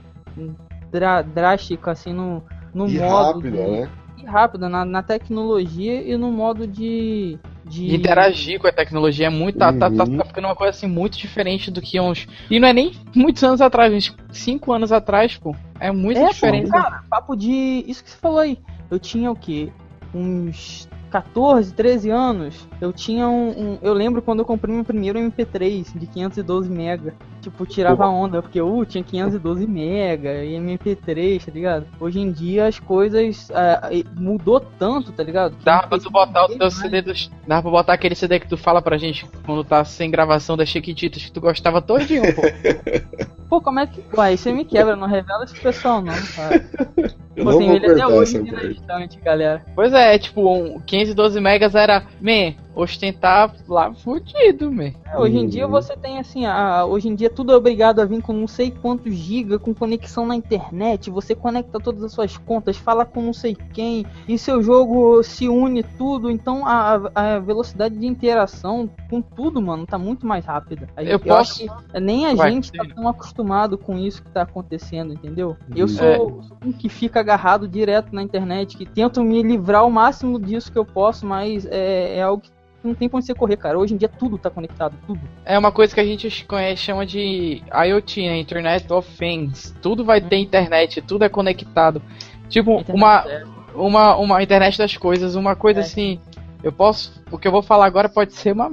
[0.91, 2.41] drá- drástica assim no,
[2.73, 3.39] no e modo.
[3.39, 3.89] rápida, né?
[4.17, 7.37] E rápida na, na tecnologia e no modo de.
[7.65, 7.87] de...
[7.87, 9.57] De interagir com a tecnologia é muito.
[9.57, 10.17] Tá, tá, tá, Uhum.
[10.17, 12.27] tá ficando uma coisa assim muito diferente do que uns.
[12.49, 14.15] E não é nem muitos anos atrás, gente.
[14.31, 15.55] Cinco anos atrás, pô.
[15.79, 16.69] É muito É, diferente.
[16.69, 17.83] pô, cara, papo de.
[17.87, 18.57] Isso que você falou aí.
[18.89, 19.69] Eu tinha o quê?
[20.13, 22.67] Uns 14, 13 anos.
[22.79, 23.49] Eu tinha um.
[23.73, 27.13] um- eu lembro quando eu comprei meu primeiro MP3 de 512 mega.
[27.45, 31.85] Tipo, tirava onda, porque eu tinha 512 mega e MP3, tá ligado?
[31.99, 33.49] Hoje em dia as coisas
[33.91, 35.55] e- mudou tanto, tá ligado?
[35.57, 36.71] Que Dava pra tu botar o teu.
[36.71, 37.29] CD dos.
[37.47, 40.69] Dava pra botar aquele CD que tu fala pra gente quando tá sem gravação das
[40.69, 42.41] Chiquititas que tu gostava todinho, pô.
[43.47, 44.03] Pô, como é que.
[44.17, 46.65] Ué, aí você me quebra, não revela esse pessoal, não, cara.
[47.35, 48.71] Eu Pô, não tem vou ele até hoje na parte.
[48.71, 49.61] estante, galera.
[49.75, 52.05] Pois é, tipo, um 512 megas era.
[52.21, 54.91] Man, ostentar lá fudido, man.
[55.05, 55.71] É, hoje em dia Uhum.
[55.71, 58.71] você tem assim, a, hoje em dia tudo é obrigado a vir com não sei
[58.71, 63.33] quantos giga, com conexão na internet, você conecta todas as suas contas, fala com não
[63.33, 69.21] sei quem, e seu jogo se une tudo, então a, a velocidade de interação com
[69.21, 70.87] tudo, mano, tá muito mais rápida.
[70.95, 74.29] A Eu acho posso- que nem a Vai, gente tá tão acostumado com isso que
[74.31, 75.57] tá acontecendo, entendeu?
[75.75, 75.87] Eu Uhum.
[75.87, 76.67] sou É.
[76.67, 80.77] um que fica agarrado direto na internet, que tento me livrar o máximo disso que
[80.79, 82.54] eu posso, mas é, é algo que
[82.85, 83.77] não tem pra onde você correr, cara.
[83.77, 85.19] Hoje em dia tudo tá conectado, tudo.
[85.43, 88.37] É uma coisa que a gente conhece, chama de IoT, né?
[88.37, 89.75] Internet of Things.
[89.81, 92.01] Tudo vai ter internet, tudo é conectado.
[92.49, 95.83] Tipo, uma, Internet, uma, uma internet das coisas, uma coisa É.
[95.83, 96.19] assim.
[96.63, 97.23] Eu posso.
[97.31, 98.67] O que eu vou falar agora pode ser uma,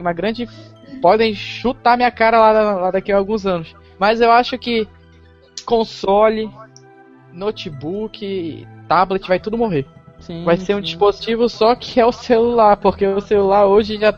[0.00, 0.48] uma grande.
[1.02, 3.74] Podem chutar minha cara lá, lá daqui a alguns anos.
[3.98, 4.88] Mas eu acho que
[5.66, 6.50] console,
[7.32, 9.86] notebook, tablet, vai tudo morrer.
[10.26, 10.84] Sim, Vai ser um sim.
[10.84, 14.14] dispositivo só que é o celular, porque o celular hoje já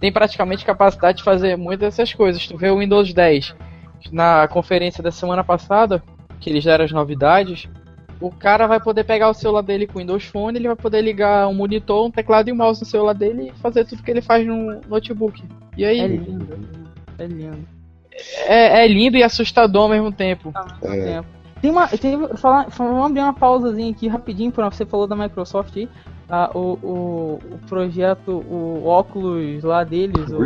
[0.00, 2.46] tem praticamente capacidade de fazer muitas dessas coisas.
[2.46, 3.54] Tu vê o Windows 10
[4.10, 6.02] na conferência da semana passada,
[6.40, 7.68] que eles deram as novidades,
[8.20, 11.00] o cara vai poder pegar o celular dele com o Windows Phone, ele vai poder
[11.02, 14.10] ligar um monitor, um teclado e um mouse no celular dele e fazer tudo que
[14.10, 15.42] ele faz no notebook.
[15.76, 16.58] E aí É lindo.
[17.18, 17.58] É lindo.
[18.46, 20.52] é, é lindo e assustador ao mesmo tempo.
[20.82, 21.04] Mesmo É.
[21.14, 21.28] tempo.
[21.62, 21.86] Tem uma.
[21.88, 25.88] Tem, falar, vamos abrir uma pausazinha aqui rapidinho, pra você falou da Microsoft aí.
[26.28, 30.42] a, o, o, o projeto, o óculos lá deles, o,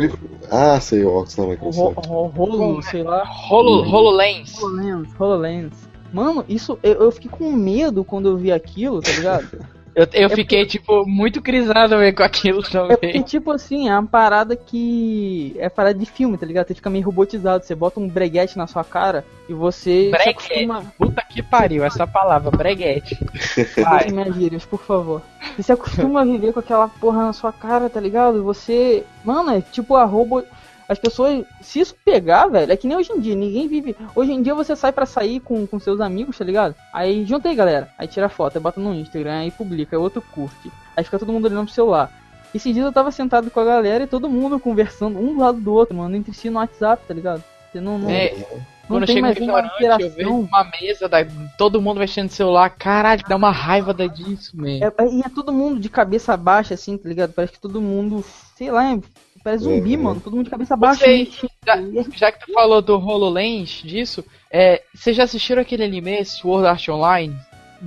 [0.51, 2.07] Ah, sei, o óculos da o, ro, Microsoft.
[2.07, 3.23] ro- rolo, sei lá.
[3.49, 4.61] Holo, HoloLens.
[4.61, 5.89] HoloLens, HoloLens.
[6.13, 9.47] Mano, isso eu, eu fiquei com medo quando eu vi aquilo, tá ligado?
[9.97, 13.23] Eu, eu É fiquei, tipo, muito crisado com aquilo É porque, também.
[13.23, 15.55] tipo assim, é uma parada que.
[15.57, 16.67] É parada de filme, tá ligado?
[16.67, 17.65] Você fica meio robotizado.
[17.65, 20.29] Você bota um breguete na sua cara e você Breguete.
[20.53, 20.83] acostuma.
[20.99, 23.17] Puta que pariu, essa palavra, breguete.
[23.81, 24.11] Vai.
[24.11, 25.21] Minhas gírias, por favor.
[25.55, 28.37] Você se acostuma a viver com aquela porra na sua cara, tá ligado?
[28.37, 29.03] E você.
[29.25, 30.43] Mano, é tipo a robô.
[30.87, 33.95] As pessoas, se isso pegar, velho, é que nem hoje em dia, ninguém vive.
[34.15, 36.75] Hoje em dia você sai pra sair com, com seus amigos, tá ligado?
[36.93, 37.89] Aí junta aí, galera.
[37.97, 40.71] Aí tira foto, aí bota no Instagram, aí publica, aí outro curte.
[40.95, 42.11] Aí fica todo mundo olhando pro celular.
[42.55, 45.59] Esses dias eu tava sentado com a galera e todo mundo conversando, um do lado
[45.59, 47.43] do outro, mano, entre si no WhatsApp, tá ligado?
[47.71, 48.45] Você não, não, É, não
[48.87, 51.17] Quando eu chego no restaurante, eu vejo uma mesa, da,
[51.57, 52.69] todo mundo mexendo no celular.
[52.69, 54.79] Caralho, dá uma raiva da disso, man.
[54.79, 57.33] É, é- e é todo mundo de cabeça baixa, assim, tá ligado?
[57.33, 58.23] Parece que todo mundo,
[58.55, 58.99] sei lá, é-
[59.47, 60.03] parece zumbi, Uhum.
[60.03, 60.21] mano.
[60.21, 61.07] Todo mundo de cabeça baixa.
[61.07, 61.49] Mexendo.
[61.65, 61.75] Já,
[62.15, 66.87] já que tu falou do HoloLens, disso, é, vocês já assistiram aquele anime Sword Art
[66.89, 67.35] Online?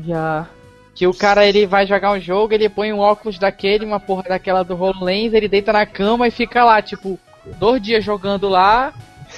[0.07, 0.49] Já.
[0.94, 4.23] Que o cara ele vai jogar um jogo, ele põe um óculos daquele, uma porra
[4.25, 7.18] daquela do HoloLens, ele deita na cama e fica lá, tipo,
[7.59, 8.92] dois dias jogando lá,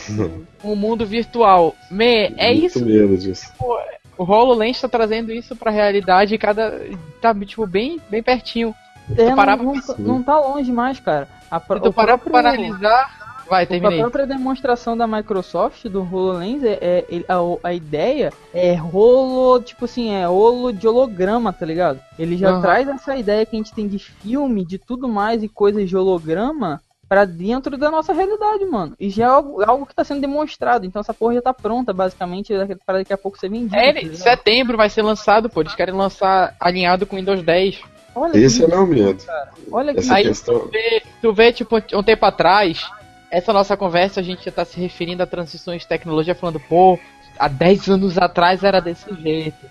[0.65, 1.75] um mundo virtual.
[1.91, 2.85] Me, é Muito isso.
[2.85, 3.53] medo disso.
[4.19, 6.81] O HoloLens tá trazendo isso pra realidade e cada.
[7.21, 8.75] tá, tipo, bem, bem pertinho.
[9.17, 11.29] É, não, parar pra não, tá- não tá longe mais, cara.
[11.51, 13.23] A, Se tu parar pra próprio- analisar.
[13.49, 13.99] Vai, A terminei.
[14.01, 20.11] própria demonstração da Microsoft do HoloLens é, é- a, a ideia é rolo, tipo assim,
[20.15, 22.01] é rolo de holograma, tá ligado?
[22.19, 22.63] Ele já Aham.
[22.63, 25.95] traz essa ideia que a gente tem de filme, de tudo mais e coisas de
[25.95, 28.95] holograma pra dentro da nossa realidade, mano.
[28.99, 31.93] E já é algo, algo que tá sendo demonstrado, então essa porra já tá pronta,
[31.93, 32.55] basicamente,
[32.87, 33.77] pra daqui a pouco ser vendida.
[33.77, 35.61] É, tá setembro vai ser lançado, pô.
[35.61, 37.83] Eles querem lançar alinhado com Windows 10.
[38.15, 39.23] Olha Esse que, é meu medo.
[39.71, 40.61] olha que Essa Aí- questão.
[40.61, 42.87] Tu vê, tu vê, tipo, um tempo atrás,
[43.31, 46.99] essa nossa conversa, a gente já tá se referindo a transições de tecnologia, falando, pô,
[47.39, 49.65] há 10 anos atrás era desse jeito.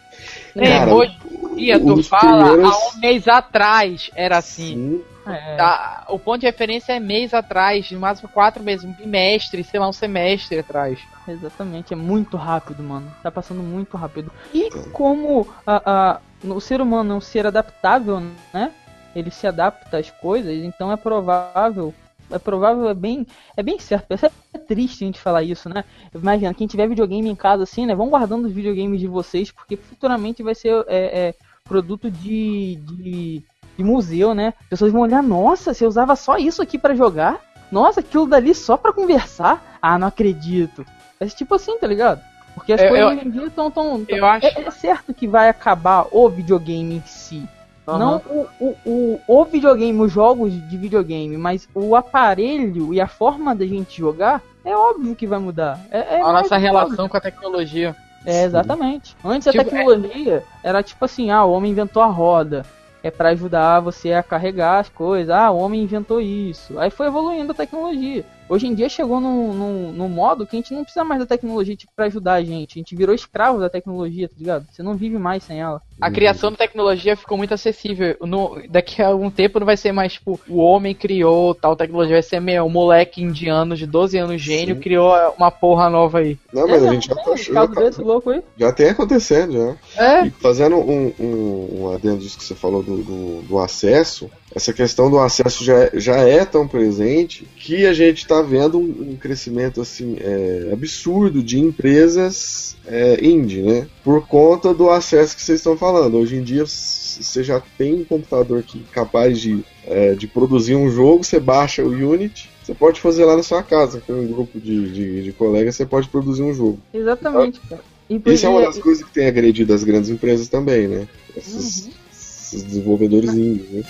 [0.56, 4.74] É, Cara, hoje em dia, tu fala, primeiros- há um mês atrás era assim.
[4.74, 8.94] Sim, é, Tá, o ponto de referência é mês atrás, no máximo quatro meses, um
[8.94, 11.00] bimestre, sei lá, um semestre atrás.
[11.28, 13.12] Exatamente, é muito rápido, mano.
[13.22, 14.32] Tá passando muito rápido.
[14.54, 18.22] E como a, a, o ser humano é um ser adaptável,
[18.54, 18.72] né?
[19.16, 21.94] Ele se adapta às coisas, então é provável.
[22.32, 24.14] É provável, é bem, é bem certo.
[24.54, 25.84] É triste a gente falar isso, né?
[26.14, 27.94] Imagina, quem tiver videogame em casa assim, né?
[27.94, 33.44] Vão guardando os videogames de vocês, porque futuramente vai ser é, é, produto de, de,
[33.82, 34.54] de museu, né?
[34.70, 37.40] Pessoas vão olhar, nossa, você usava só isso aqui pra jogar?
[37.72, 39.78] Nossa, aquilo dali só pra conversar?
[39.82, 40.86] Ah, não acredito.
[41.20, 42.22] É tipo assim, tá ligado?
[42.54, 44.72] Porque as Eu- coisas eu- hoje em dia estão tão, tão- eu acho- É, é
[44.72, 47.48] certo que vai acabar o videogame em si.
[47.88, 53.08] Não o, o, o, o videogame, os jogos de videogame, mas o aparelho e a
[53.08, 55.78] forma da gente jogar, é óbvio que vai mudar.
[55.90, 57.96] É, é a nossa relação com a tecnologia.
[58.26, 59.16] é, exatamente.
[59.26, 62.64] Antes a Tipo, tecnologia era tipo assim, ah, o homem inventou a roda.
[63.04, 65.34] É pra ajudar você a carregar as coisas.
[65.34, 66.78] Ah, o homem inventou isso.
[66.78, 68.24] Aí foi evoluindo a tecnologia.
[68.48, 71.76] Hoje em dia chegou num, num modo que a gente não precisa mais da tecnologia
[71.76, 72.78] tipo, pra ajudar a gente.
[72.78, 74.68] A gente virou escravo da tecnologia, tá ligado?
[74.70, 75.82] Você não vive mais sem ela.
[76.02, 78.16] A criação da tecnologia ficou muito acessível.
[78.22, 82.16] No- daqui a algum tempo não vai ser mais, tipo, o homem criou tal tecnologia,
[82.16, 84.82] vai ser meio um moleque indiano de 12 anos, gênio, Sim.
[84.82, 86.38] criou uma porra nova aí.
[86.52, 88.42] Não, mas É, a gente já tá, já, tá- louco aí.
[88.58, 90.04] já tem acontecendo já.
[90.04, 94.30] É, E fazendo um, um, um adendo disso que você falou do, do, do acesso,
[94.54, 98.78] essa questão do acesso já, é- já é tão presente que a gente está vendo
[98.80, 103.88] um, um crescimento assim é, absurdo de empresas é, indie, né?
[104.04, 106.18] Por conta do acesso que vocês estão falando.
[106.18, 110.90] Hoje em dia você já tem um computador que capaz de, é, de produzir um
[110.90, 114.60] jogo, você baixa o Unity, você pode fazer lá na sua casa, com um grupo
[114.60, 116.80] de, de, de colegas, você pode produzir um jogo.
[116.94, 117.82] Exatamente, cara.
[118.10, 121.08] E, Isso é uma das coisas que tem agredido as grandes empresas também, né?
[121.36, 121.92] Esses, Uhum.
[122.12, 123.84] esses desenvolvedores indies, né?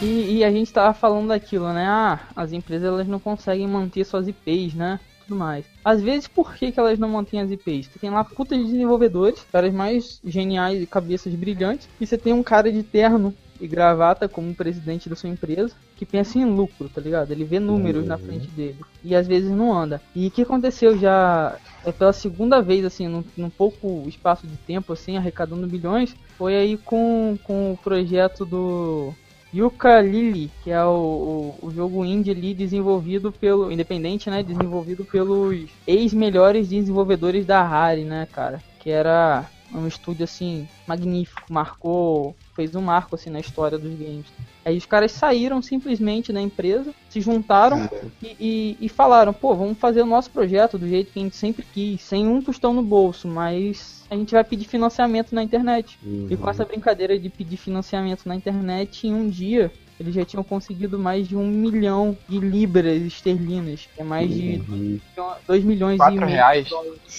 [0.00, 1.86] E, e a gente tava falando daquilo, né?
[1.86, 5.00] Ah, as empresas elas não conseguem manter suas IPs, né?
[5.26, 5.64] Tudo mais.
[5.84, 7.86] Às vezes, por que, que elas não mantêm as IPs?
[7.86, 12.32] Você tem lá putas de desenvolvedores, caras mais geniais e cabeças brilhantes, e você tem
[12.32, 16.90] um cara de terno e gravata como presidente da sua empresa que pensa em lucro,
[16.90, 17.30] tá ligado?
[17.30, 20.00] Ele vê números na frente dele e às vezes não anda.
[20.14, 24.56] E o que aconteceu já é pela segunda vez, assim, num, num pouco espaço de
[24.58, 29.14] tempo, assim, arrecadando bilhões, foi aí com, com o projeto do
[29.54, 33.70] Yuka Lili, que é o, o, o jogo indie ali desenvolvido pelo.
[33.70, 34.42] Independente, né?
[34.42, 38.62] Desenvolvido pelos ex-melhores desenvolvedores da Rare, né, cara?
[38.80, 44.26] Que era um estúdio assim magnífico, marcou, fez um marco assim na história dos games.
[44.64, 47.88] Aí os caras saíram simplesmente da empresa, se juntaram
[48.20, 51.36] e, e, e, falaram, pô, vamos fazer o nosso projeto do jeito que a gente
[51.36, 55.98] sempre quis, sem um tostão no bolso, mas a gente vai pedir financiamento na internet.
[56.02, 56.26] Uhum.
[56.30, 60.44] E com essa brincadeira de pedir financiamento na internet, em um dia eles já tinham
[60.44, 63.88] conseguido mais de um milhão de libras esterlinas.
[63.96, 65.00] É mais de uhum.
[65.46, 66.26] 2 milhões e meio.
[66.26, 66.68] Reais.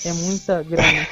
[0.05, 1.07] É muita grana.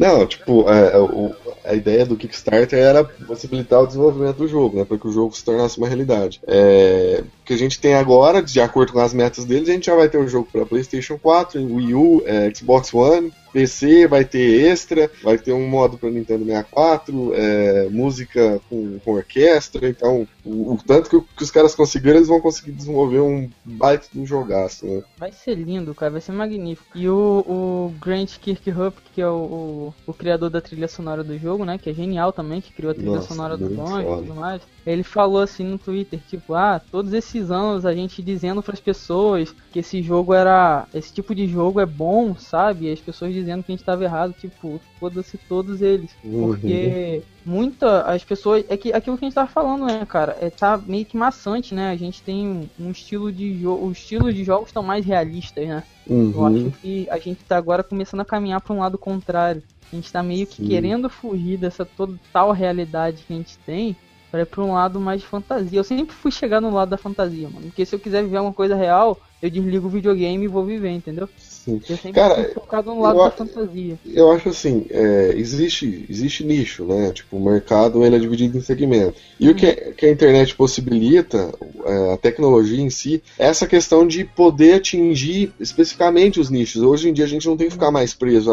[0.00, 4.84] Não, tipo, é, é a ideia do Kickstarter era possibilitar o desenvolvimento do jogo, né,
[4.86, 6.40] para que o jogo se tornasse uma realidade.
[6.46, 9.96] É, que a gente tem agora, de acordo com as metas deles, a gente já
[9.96, 14.66] vai ter um jogo para PlayStation 4, Wii U, é, Xbox One, PC vai ter
[14.66, 20.74] extra, vai ter um modo para Nintendo 64, é, música com, com, orquestra, então o,
[20.74, 24.26] o tanto que, que, os caras conseguiram, eles vão conseguir desenvolver um baita de um
[24.26, 25.02] jogaço, né?
[25.18, 26.96] Vai ser lindo, cara, vai ser magnífico.
[26.96, 31.36] E o, o Grant Kirkhope, que é o, o, o, criador da trilha sonora do
[31.38, 34.16] jogo, né, que é genial também, que criou a trilha Nossa, sonora do Sonic e
[34.16, 38.60] tudo mais, ele falou assim no Twitter, tipo, ah, todos esses anos a gente dizendo
[38.60, 42.86] para as pessoas que esse jogo era, esse tipo de jogo é bom, sabe?
[42.86, 46.10] E as pessoas dizendo que a gente estava errado, tipo, foda-se todos eles.
[46.24, 46.48] Uhum.
[46.48, 50.50] Porque muita, as pessoas, é que aquilo que a gente tava falando, né, cara, é
[50.50, 51.90] tá meio que maçante, né?
[51.90, 55.68] A gente tem um, um estilo de jogo, os estilos de jogos estão mais realistas,
[55.68, 55.84] né?
[56.08, 56.32] Uhum.
[56.34, 59.62] Eu acho que a gente tá agora começando a caminhar para um lado contrário.
[59.92, 60.68] A gente tá meio que Sim.
[60.68, 63.96] querendo fugir dessa total realidade que a gente tem
[64.30, 65.78] para ir pra um lado mais de fantasia.
[65.78, 67.66] Eu sempre fui chegar no lado da fantasia, mano.
[67.66, 70.90] Porque se eu quiser viver uma coisa real, eu desligo o videogame e vou viver,
[70.90, 71.28] entendeu?
[71.38, 71.80] Sim.
[71.88, 73.98] Eu sempre Cara, fui focado no lado da fantasia.
[74.06, 77.10] Eu acho assim, é, existe, existe nicho, né?
[77.12, 79.20] Tipo, o mercado ele é dividido em segmentos.
[79.38, 79.52] E hum.
[79.52, 79.92] o que, uhum.
[79.92, 81.52] que, a internet possibilita,
[81.84, 86.82] é, a tecnologia em si, é essa questão de poder atingir especificamente os nichos.
[86.82, 88.50] Hoje em dia a gente não tem que ficar mais preso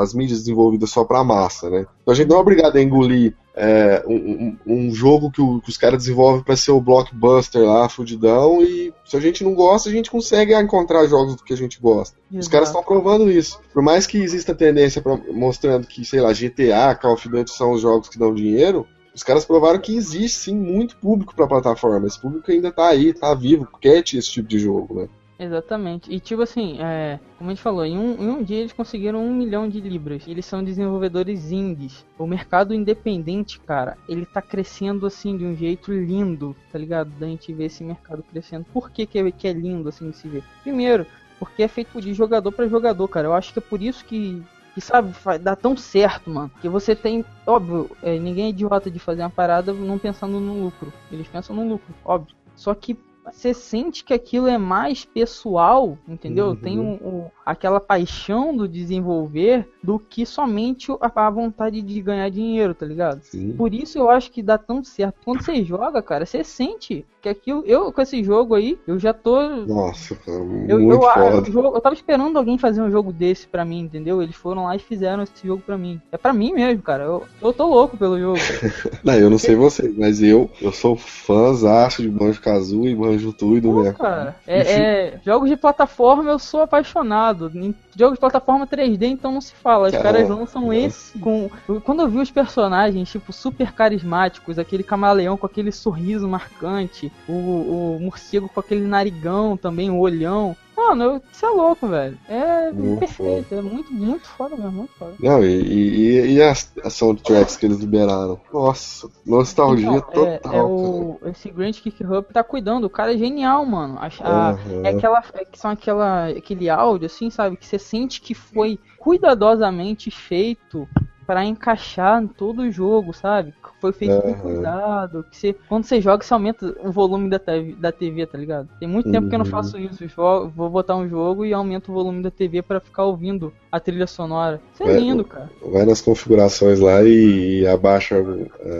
[0.00, 1.86] às mídias desenvolvidas só para massa, né?
[2.02, 5.70] Então a gente não é obrigado a engolir é, um, um, jogo que, o, que
[5.70, 9.88] os caras desenvolvem para ser o blockbuster lá, fudidão, e se a gente não gosta,
[9.88, 12.18] a gente consegue encontrar jogos do que a gente gosta.
[12.30, 12.40] Exato.
[12.40, 13.58] Os caras estão provando isso.
[13.72, 17.72] Por mais que exista tendência pra, mostrando que, sei lá, GTA, Call of Duty são
[17.72, 21.48] os jogos que dão dinheiro, os caras provaram que existe sim muito público para a
[21.48, 22.06] plataforma.
[22.06, 25.08] Esse público ainda tá aí, tá vivo, quer esse tipo de jogo, né?
[25.38, 26.12] Exatamente.
[26.12, 29.22] E tipo assim, é, como a gente falou, em um, em um dia eles conseguiram
[29.22, 30.26] um milhão de libras.
[30.26, 32.06] Eles são desenvolvedores indies.
[32.18, 37.10] O mercado independente, cara, ele tá crescendo assim de um jeito lindo, tá ligado?
[37.18, 38.64] Da gente ver esse mercado crescendo.
[38.72, 40.42] Por que, que, é, que é lindo assim de se ver?
[40.62, 41.06] Primeiro,
[41.38, 43.28] porque é feito de jogador para jogador, cara.
[43.28, 44.42] Eu acho que é por isso que,
[44.74, 46.50] que sabe, dá tão certo, mano.
[46.62, 50.64] Que você tem, óbvio, é, ninguém é idiota de fazer uma parada não pensando no
[50.64, 50.90] lucro.
[51.12, 52.34] Eles pensam no lucro, óbvio.
[52.54, 52.98] Só que
[53.32, 56.48] você sente que aquilo é mais pessoal, entendeu?
[56.48, 56.56] Uhum.
[56.56, 62.28] Tem um, um, aquela paixão do desenvolver do que somente a, a, vontade de ganhar
[62.28, 63.22] dinheiro, tá ligado?
[63.22, 63.52] Sim.
[63.52, 65.16] Por isso eu acho que dá tão certo.
[65.24, 67.62] Quando você joga, cara, você sente que aquilo.
[67.66, 69.40] Eu, com esse jogo aí, eu já tô.
[69.66, 71.48] Nossa, cara, muito eu, eu, foda.
[71.48, 74.22] Eu, eu, tava esperando alguém fazer um jogo desse pra mim, entendeu?
[74.22, 76.00] Eles foram lá e fizeram esse jogo pra mim.
[76.12, 77.04] É pra mim mesmo, cara.
[77.04, 78.38] Eu, eu tô louco pelo jogo.
[79.02, 83.60] não, eu não sei você, mas eu, eu sou fãzaço de Banjo Kazooie, Banjo Tooie
[83.60, 87.50] do Pô, cara, é, é, jogos de plataforma eu sou apaixonado.
[87.98, 89.88] Jogos de plataforma 3D, então não se fala.
[89.88, 91.48] Os caras lançam esse com.
[91.82, 97.32] Quando eu vi os personagens, tipo, super carismáticos, aquele camaleão com aquele sorriso marcante, o,
[97.32, 100.54] o morcego com aquele narigão também, o olhão.
[100.76, 102.18] Mano, isso é louco, velho.
[102.28, 103.60] É muito perfeito, foda.
[103.60, 105.14] é muito, muito foda mesmo, muito foda.
[105.18, 108.38] Não, e, e, e as, as soundtracks que eles liberaram?
[108.52, 110.52] Nossa, nostalgia então, total.
[110.52, 113.98] É, é o, esse Grant Kick Up tá cuidando, o cara é genial, mano.
[113.98, 114.84] A, a, uhum.
[114.84, 115.24] É aquela.
[115.32, 117.56] É, são aquela, aquele áudio, assim, sabe?
[117.56, 120.88] Que você sente que foi cuidadosamente feito
[121.26, 123.52] para encaixar em todo o jogo, sabe?
[123.80, 124.34] Foi feito uhum.
[124.34, 125.24] com cuidado.
[125.30, 128.68] Que você, quando você joga, você aumenta o volume da TV, da TV tá ligado?
[128.78, 129.28] Tem muito tempo uhum.
[129.28, 129.50] que eu não uhum.
[129.50, 130.04] faço isso.
[130.04, 133.78] Eu vou botar um jogo e aumento o volume da TV para ficar ouvindo a
[133.78, 134.60] trilha sonora.
[134.72, 135.50] Isso é vai, lindo, cara.
[135.62, 138.16] Vai nas configurações lá e, e abaixa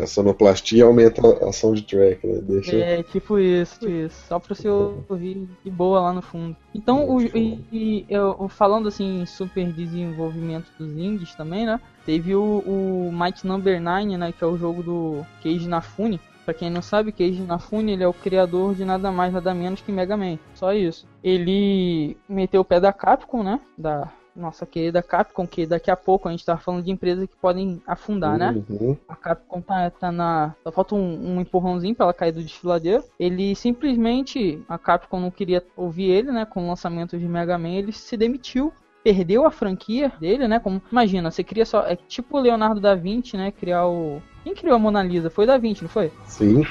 [0.03, 2.41] a sonoplastia e aumenta a soundtrack, né?
[2.43, 2.77] Deixa...
[2.77, 4.25] É, tipo isso, tipo isso.
[4.29, 6.57] Só pra você ouvir de boa lá no fundo.
[6.75, 11.81] Então, o, e, e eu, falando assim, super desenvolvimento dos indies também, né?
[12.07, 14.33] Teve o, o Might Number 9, né?
[14.33, 16.21] Que é o jogo do Keiji Nafune.
[16.45, 19.81] Pra quem não sabe, Keiji Nafune ele é o criador de nada mais nada menos
[19.81, 20.39] que Mega Man.
[20.55, 21.05] Só isso.
[21.23, 23.61] Ele meteu o pé da Capcom, né?
[23.77, 27.35] Da nossa querida Capcom, que daqui a pouco a gente tá falando de empresas que
[27.37, 28.63] podem afundar, né?
[28.71, 28.91] uhum.
[28.91, 28.97] né?
[29.09, 30.55] A Capcom tá, tá na.
[30.63, 33.03] Só falta um, um empurrãozinho pra ela cair do desfiladeiro.
[33.19, 34.63] Ele simplesmente.
[34.69, 36.45] A Capcom não queria ouvir ele, né?
[36.45, 38.73] Com o lançamento de Mega Man, ele se demitiu
[39.07, 40.59] perdeu a franquia dele, né?
[40.59, 43.53] Como imagina, você cria só é tipo o Leonardo da Vinci, né?
[43.53, 45.31] Criar o quem criou a Mona Lisa?
[45.31, 46.11] Foi o Da Vinci, não foi?
[46.25, 46.65] Sim.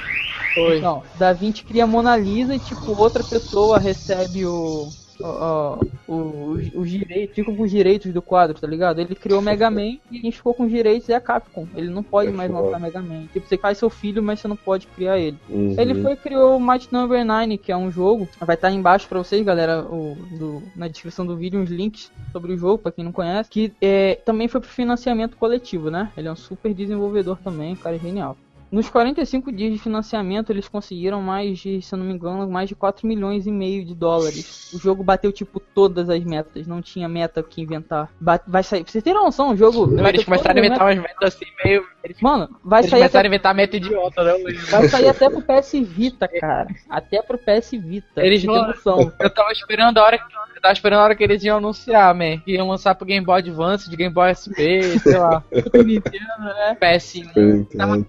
[0.54, 0.78] Foi.
[0.78, 4.90] Então, Da Vinci cria a Mona Lisa e tipo outra pessoa recebe o
[5.22, 9.00] ó, os, os direitos, ficam com os direitos do quadro, tá ligado?
[9.00, 11.68] Ele criou Mega Man e a gente ficou com os direitos e a Capcom.
[11.76, 13.26] Ele não pode é mais lançar Mega Man.
[13.32, 15.38] Tipo, você faz seu filho, mas você não pode criar ele.
[15.50, 15.76] Uhum.
[15.78, 18.28] Ele foi criou o Might Number 9, que é um jogo.
[18.40, 22.12] Vai estar tá embaixo pra vocês, galera, o, do, na descrição do vídeo, uns links
[22.32, 23.50] sobre o jogo, pra quem não conhece.
[23.50, 26.12] Que é, também foi pro financiamento coletivo, né?
[26.18, 28.38] Ele é um super desenvolvedor também, cara genial.
[28.76, 32.68] Nos 45 dias de financiamento, eles conseguiram mais de, se eu não me engano, mais
[32.68, 34.74] de 4 milhões e meio de dólares.
[34.74, 36.68] O jogo bateu, tipo, todas as metas.
[36.68, 38.12] Não tinha meta que inventar.
[38.20, 38.84] Bate, vai sair.
[38.84, 39.88] Pra vocês terem noção, o jogo.
[39.88, 41.88] Não, eles começaram a inventar umas metas assim, meio.
[42.04, 43.00] Eles, Mano, vai eles sair.
[43.00, 43.28] começaram até...
[43.28, 44.70] a inventar meta idiota, né, Luiz?
[44.70, 46.68] Vai sair até pro PS Vita, cara.
[46.90, 48.26] Até pro PS Vita.
[48.26, 48.74] Eles não.
[49.22, 50.26] Eu tava esperando a hora que.
[50.66, 52.40] Tava esperando a hora que eles iam anunciar, man.
[52.40, 55.44] Que iam lançar pro Game Boy Advance, de Game Boy SP, sei lá.
[55.86, 56.76] Nintendo, né?
[56.82, 57.68] PS1.
[57.78, 58.04] Tava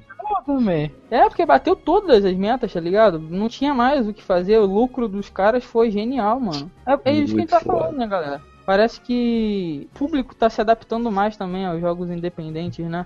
[0.46, 0.90] também.
[1.11, 3.18] É, porque bateu todas as metas, tá ligado?
[3.18, 4.57] Não tinha mais o que fazer.
[4.57, 6.70] O lucro dos caras foi genial, mano.
[6.86, 8.40] É, é isso que a gente tá falando, né, galera?
[8.64, 13.04] Parece que o público tá se adaptando mais também aos jogos independentes, né?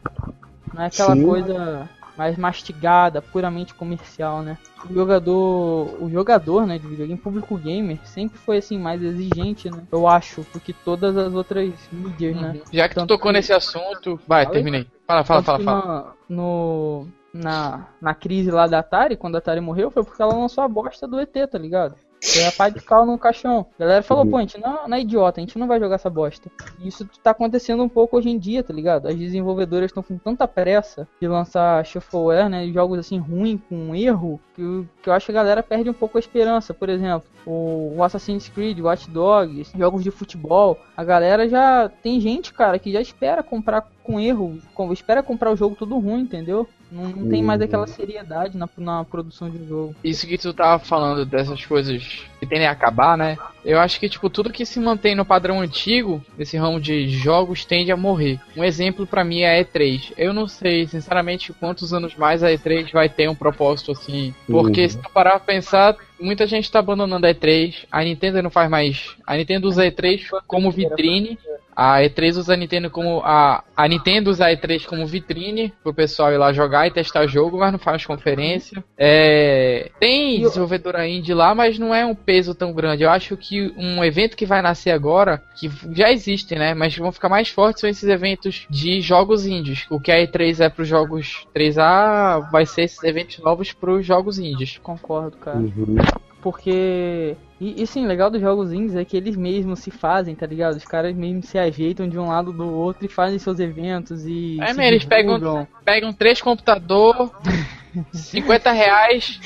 [0.72, 1.26] Não é aquela Sim.
[1.26, 1.90] coisa
[2.20, 4.58] mais mastigada, puramente comercial, né?
[4.90, 9.84] O jogador, o jogador, né, de videogame, público gamer, sempre foi assim mais exigente, né?
[9.90, 12.50] Eu acho, do que todas as outras mídias, né?
[12.50, 12.62] Uhum.
[12.70, 13.38] Já que Tanto tu tocou que...
[13.38, 14.86] nesse assunto, vai, terminei.
[15.06, 16.14] Fala, fala, fala, fala.
[16.28, 20.62] No, na, na crise lá da Atari, quando a Atari morreu, foi porque ela lançou
[20.62, 21.94] a bosta do ET, tá ligado?
[22.22, 23.66] Foi a pá de cal no caixão.
[23.78, 24.30] A galera falou, uhum.
[24.30, 26.50] pô, a gente não, não é idiota, a gente não vai jogar essa bosta.
[26.78, 29.08] E isso tá acontecendo um pouco hoje em dia, tá ligado?
[29.08, 32.68] As desenvolvedoras estão com tanta pressa de lançar shuffleware, né?
[32.68, 36.18] Jogos assim ruins, com erro, que, que eu acho que a galera perde um pouco
[36.18, 36.74] a esperança.
[36.74, 40.78] Por exemplo, o, o Assassin's Creed, Watch Dogs, jogos de futebol.
[40.96, 41.88] A galera já.
[41.88, 45.98] Tem gente, cara, que já espera comprar com erro, com, espera comprar o jogo tudo
[45.98, 46.68] ruim, entendeu?
[46.91, 49.95] Não, não tem mais aquela seriedade na, na produção de um jogo.
[50.03, 53.36] Isso que tu tava falando dessas coisas que tendem a acabar, né?
[53.64, 57.64] Eu acho que, tipo, tudo que se mantém no padrão antigo, nesse ramo de jogos,
[57.64, 58.41] tende a morrer.
[58.57, 60.14] Um exemplo para mim é a E3.
[60.16, 64.34] Eu não sei, sinceramente, quantos anos mais a E3 vai ter um propósito assim.
[64.47, 64.88] Porque uhum.
[64.88, 67.86] se tu parar pra pensar, muita gente tá abandonando a E3.
[67.93, 69.14] A Nintendo não faz mais.
[69.26, 71.38] A Nintendo usa a E3 como vitrine
[71.83, 73.22] a E3 usa a Nintendo como.
[73.24, 77.26] A, a Nintendo usa a E3 como vitrine pro pessoal ir lá jogar e testar
[77.26, 78.85] jogo, mas não faz conferência.
[78.99, 83.03] É, tem desenvolvedora indie lá, mas não é um peso tão grande.
[83.03, 86.74] Eu acho que um evento que vai nascer agora, que já existem, né?
[86.74, 89.87] Mas vão ficar mais fortes são esses eventos de jogos indies.
[89.89, 94.39] O que a E3 é pros jogos 3A, vai ser esses eventos novos pros jogos
[94.39, 94.76] indies.
[94.83, 95.57] Concordo, cara.
[95.57, 95.97] Uhum.
[96.43, 97.37] Porque.
[97.61, 100.76] E, e sim, legal dos jogos indies é que eles mesmos se fazem, tá ligado?
[100.76, 104.56] Os caras mesmo se ajeitam de um lado do outro e fazem seus eventos e.
[104.61, 107.30] É, mesmo, eles pegam, pegam três computadores.
[108.12, 109.40] 50 reais.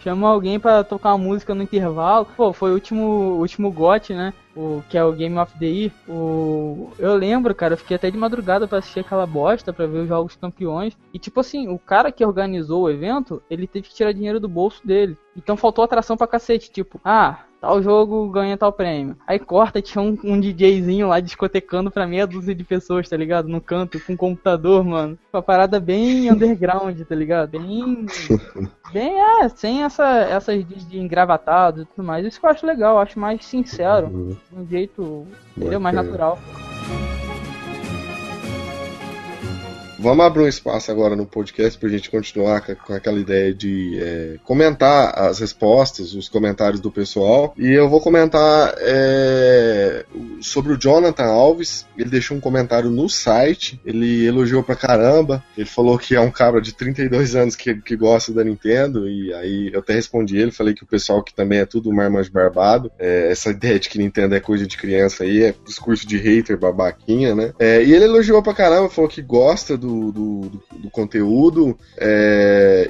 [0.00, 2.26] Chama alguém para tocar uma música no intervalo.
[2.36, 4.34] Pô, foi o último, último GOT, né?
[4.54, 5.92] O, que é o Game of the Year.
[6.08, 10.00] O, eu lembro, cara, eu fiquei até de madrugada para assistir aquela bosta, para ver
[10.00, 10.96] os jogos campeões.
[11.14, 14.48] E tipo assim, o cara que organizou o evento, ele teve que tirar dinheiro do
[14.48, 15.16] bolso dele.
[15.36, 19.16] Então faltou atração pra cacete, tipo, ah, tal jogo ganha tal prêmio.
[19.26, 23.48] Aí corta, tinha um, um DJzinho lá discotecando pra meia dúzia de pessoas, tá ligado?
[23.48, 25.18] No canto, com um computador, mano.
[25.32, 27.50] Uma parada bem underground, tá ligado?
[27.50, 28.06] Bem.
[28.92, 32.24] Bem, é, sem essa, essas de, de engravatados e tudo mais.
[32.24, 34.06] Isso que eu acho legal, eu acho mais sincero.
[34.06, 34.36] Uhum.
[34.56, 35.80] Um jeito, entendeu?
[35.80, 36.38] Mais natural.
[40.00, 43.98] Vamos abrir um espaço agora no podcast para a gente continuar com aquela ideia de
[44.00, 47.52] é, comentar as respostas, os comentários do pessoal.
[47.58, 50.04] E eu vou comentar é,
[50.40, 51.84] sobre o Jonathan Alves.
[51.96, 53.80] Ele deixou um comentário no site.
[53.84, 55.42] Ele elogiou pra caramba.
[55.56, 59.08] Ele falou que é um cabra de 32 anos que, que gosta da Nintendo.
[59.08, 60.52] E aí eu até respondi ele.
[60.52, 62.92] Falei que o pessoal que também é tudo marmanjo barbado.
[63.00, 66.56] É, essa ideia de que Nintendo é coisa de criança aí é discurso de hater
[66.56, 67.52] babaquinha, né?
[67.58, 68.88] É, e ele elogiou pra caramba.
[68.88, 70.40] Falou que gosta do do, do,
[70.78, 71.78] do conteúdo.
[71.96, 72.88] É,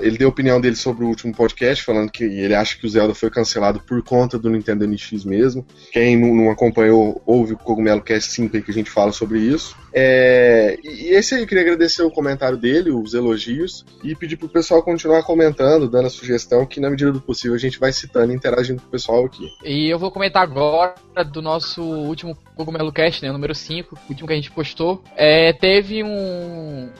[0.00, 2.88] ele deu a opinião dele sobre o último podcast, falando que ele acha que o
[2.88, 5.64] Zelda foi cancelado por conta do Nintendo NX mesmo.
[5.92, 9.76] Quem não, acompanhou, ouve o Cogumelo Cast 5 aí que a gente fala sobre isso.
[9.94, 14.48] É, e esse aí, eu queria agradecer o comentário dele, os elogios, e pedir pro
[14.48, 18.32] pessoal continuar comentando, dando a sugestão, que na medida do possível a gente vai citando
[18.32, 19.46] e interagindo com o pessoal aqui.
[19.62, 20.94] E eu vou comentar agora
[21.30, 25.02] do nosso último Cogumelo Cast, né, número 5, o último que a gente postou.
[25.14, 26.08] É, teve um,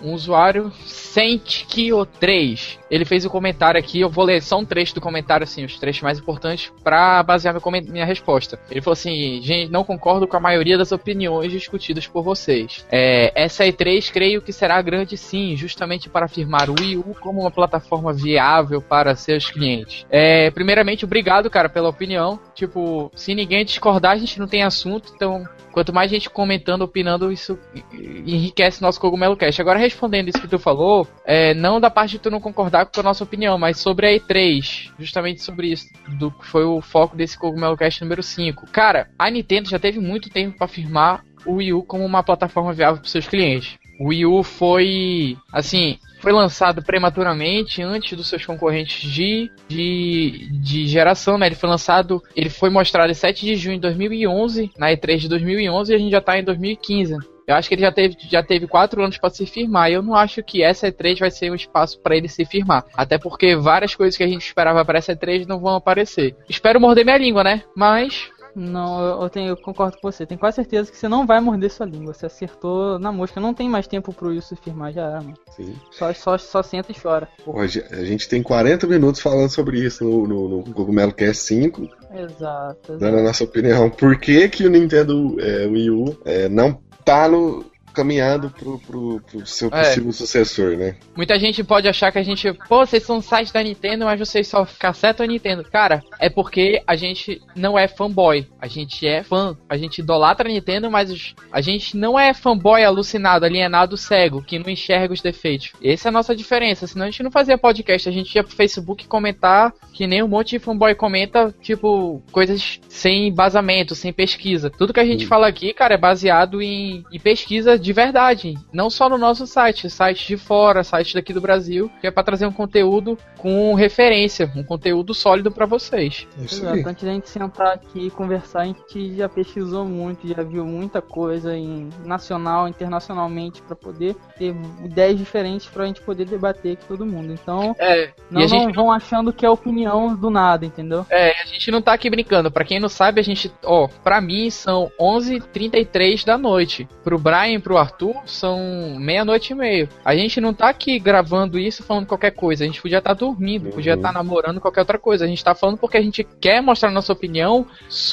[0.03, 2.79] um usuário, Sentkio3.
[2.91, 5.65] Ele fez o um comentário aqui, eu vou ler só um trecho do comentário, assim,
[5.65, 7.55] os trechos mais importantes, para basear
[7.91, 8.59] minha resposta.
[8.71, 12.87] Ele falou assim: não concordo com a maioria das opiniões discutidas por vocês.
[12.91, 17.41] É, essa E3 creio que será grande sim, justamente para afirmar o Wii U como
[17.41, 20.07] uma plataforma viável para seus clientes.
[20.11, 22.39] É, primeiramente, obrigado, cara, pela opinião.
[22.55, 27.33] Tipo, se ninguém discordar, a gente não tem assunto, então Quanto mais gente comentando, opinando,
[27.33, 27.59] isso
[27.93, 29.61] enriquece nosso Cogumelo Cast.
[29.61, 33.01] Agora, respondendo isso que tu falou, é, não da parte de tu não concordar com
[33.01, 35.87] a nossa opinião, mas sobre a E3, justamente sobre isso,
[36.19, 38.67] do que foi o foco desse Cogumelo Cast número 5.
[38.71, 42.73] Cara, a Nintendo já teve muito tempo para afirmar o Wii U como uma plataforma
[42.73, 43.79] viável para seus clientes.
[43.99, 50.87] O Wii U foi, assim, foi lançado prematuramente antes dos seus concorrentes de, de, de
[50.87, 51.47] geração, né?
[51.47, 55.29] Ele foi lançado, ele foi mostrado em 7 de junho de 2011, na E3 de
[55.29, 57.17] 2011 e a gente já tá em 2015.
[57.45, 59.91] Eu acho que ele já teve, já teve quatro anos para se firmar.
[59.91, 62.85] E eu não acho que essa E3 vai ser um espaço para ele se firmar.
[62.95, 66.37] Até porque várias coisas que a gente esperava para essa E3 não vão aparecer.
[66.49, 67.65] Espero morder minha língua, né?
[67.77, 70.27] Mas não, eu, tenho, eu concordo com você.
[70.27, 72.13] Tenho quase certeza que você não vai morder sua língua.
[72.13, 73.41] Você acertou na mosca.
[73.41, 75.35] Não tem mais tempo pro Wilson firmar, já era, mano.
[75.57, 75.75] Sim.
[75.91, 77.29] Só, só, só senta e chora.
[77.47, 81.83] Hoje a gente tem 40 minutos falando sobre isso no, no, no Cogumelo Cast 5.
[81.83, 82.99] Exato, exato.
[82.99, 83.89] Dando a nossa opinião.
[83.89, 89.21] Por que, que o Nintendo é, Wii U é, não tá no, caminhando pro, pro,
[89.21, 89.83] pro seu é.
[89.83, 90.13] possível é.
[90.13, 90.97] sucessor, né?
[91.17, 94.19] Muita gente pode achar que a gente, pô, vocês são um site da Nintendo, mas
[94.19, 95.65] vocês só cacetam a Nintendo.
[95.65, 100.49] Cara, é porque a gente não é fanboy, a gente é fã, a gente idolatra
[100.49, 105.21] a Nintendo, mas a gente não é fanboy alucinado, alienado, cego, que não enxerga os
[105.21, 105.73] defeitos.
[105.83, 108.55] Essa é a nossa diferença, senão a gente não fazia podcast, a gente ia pro
[108.55, 114.71] Facebook comentar que nem um monte de fanboy comenta, tipo, coisas sem embasamento, sem pesquisa.
[114.71, 118.55] Tudo que a gente fala aqui, cara, é baseado em, em pesquisa de verdade.
[118.73, 122.23] Não só no nosso site, site de fora, site daqui do Brasil, que é para
[122.23, 126.27] trazer um conteúdo com referência, um conteúdo sólido para vocês.
[126.39, 126.89] Isso Exato.
[126.89, 131.03] Antes da gente sentar aqui e conversar, a gente já pesquisou muito, já viu muita
[131.03, 134.55] coisa em nacional, internacionalmente, para poder ter
[134.85, 137.33] ideias diferentes para a gente poder debater com todo mundo.
[137.33, 138.67] Então, é, não, gente...
[138.67, 141.05] não vão achando que é opinião do nada, entendeu?
[141.11, 142.51] É, a gente não tá aqui brincando.
[142.51, 146.89] Para quem não sabe, a gente, ó, para mim são 11h33 da noite.
[147.03, 149.89] Pro Brian, pro pro Arthur são meia-noite e meio.
[150.05, 152.65] A gente não tá aqui gravando isso falando qualquer coisa.
[152.65, 153.73] A gente podia estar tá dormindo, uhum.
[153.73, 155.25] podia estar tá namorando qualquer outra coisa.
[155.25, 157.67] A gente tá falando porque a gente quer mostrar nossa opinião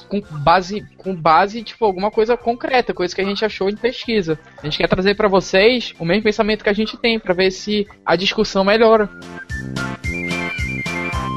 [0.07, 4.39] com base, com base, tipo, alguma coisa concreta, coisa que a gente achou em pesquisa.
[4.59, 7.51] A gente quer trazer para vocês o mesmo pensamento que a gente tem, para ver
[7.51, 9.09] se a discussão melhora.
[9.65, 11.28] Então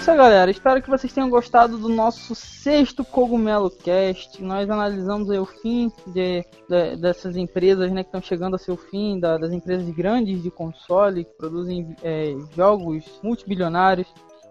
[0.00, 0.50] isso galera.
[0.50, 4.42] Espero que vocês tenham gostado do nosso sexto Cogumelo Cast.
[4.42, 9.20] Nós analisamos o fim de, de, dessas empresas né, que estão chegando ao seu fim,
[9.20, 14.08] da, das empresas grandes de console que produzem é, jogos multibilionários.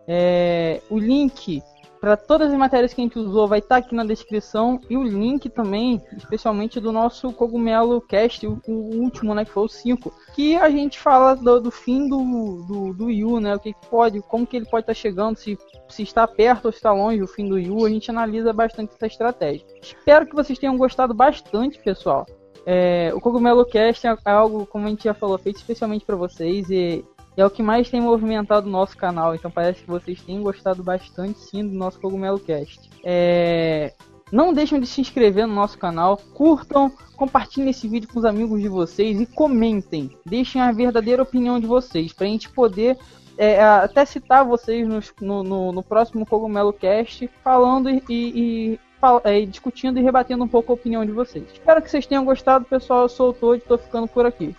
[0.08, 1.64] É, o link
[2.00, 4.80] para todas as matérias que a gente usou vai estar tá aqui na descrição.
[4.90, 9.64] E o link também, especialmente do nosso Cogumelo Cast, o, o último, né, que foi
[9.64, 13.60] o 5, que a gente fala do, do fim do, do, do Yu, né, o
[13.60, 15.58] que, pode, como que ele pode estar tá chegando, se,
[15.90, 19.08] se está perto ou está longe o fim do Yu, a gente analisa bastante essa
[19.08, 19.66] estratégia.
[19.82, 22.26] Espero que vocês tenham gostado bastante, pessoal.
[22.66, 26.70] É, o Cogumelo Cast é algo, como a gente já falou, feito especialmente para vocês.
[26.70, 27.04] E
[27.42, 29.34] é o que mais tem movimentado o nosso canal.
[29.34, 32.90] Então parece que vocês têm gostado bastante sim do nosso Cogumelo Cast.
[33.04, 33.94] É...
[34.32, 38.62] Não deixem de se inscrever no nosso canal, curtam, compartilhem esse vídeo com os amigos
[38.62, 40.16] de vocês e comentem.
[40.24, 42.96] Deixem a verdadeira opinião de vocês para a gente poder
[43.40, 48.80] é, até citar vocês no, no, no, próximo Cogumelo Cast falando e, e,
[49.26, 51.46] e, discutindo e rebatendo um pouco a opinião de vocês.
[51.54, 53.04] Espero que vocês tenham gostado, pessoal.
[53.04, 54.56] Eu sou o estou ficando por aqui.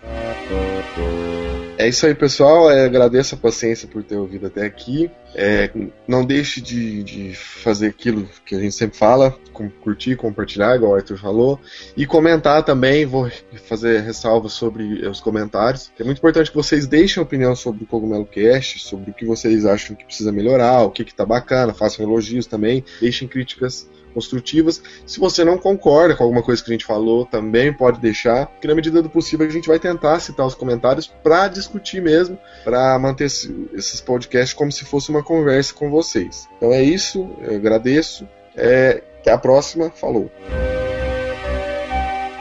[1.81, 2.69] É isso aí, pessoal.
[2.69, 5.09] É, agradeço a paciência por ter ouvido até aqui.
[5.33, 5.71] É,
[6.07, 9.35] não deixe de, de, fazer aquilo que a gente sempre fala,
[9.81, 11.59] curtir, compartilhar, igual o Arthur falou,
[11.97, 13.03] e comentar também.
[13.05, 13.31] Vou
[13.67, 15.91] fazer ressalvas sobre os comentários.
[15.99, 19.65] É muito importante que vocês deixem opinião sobre o Cogumelo Cast, sobre o que vocês
[19.65, 24.81] acham que precisa melhorar, o que, que tá bacana, façam elogios também, deixem críticas construtivas.
[25.05, 28.67] Se você não concorda com alguma coisa que a gente falou, também pode deixar, que
[28.67, 32.97] na medida do possível a gente vai tentar citar os comentários para discutir mesmo, para
[32.99, 36.47] manter esses podcasts como se fosse uma conversa com vocês.
[36.57, 38.27] Então é isso, eu agradeço.
[38.55, 40.29] É, até a próxima, falou.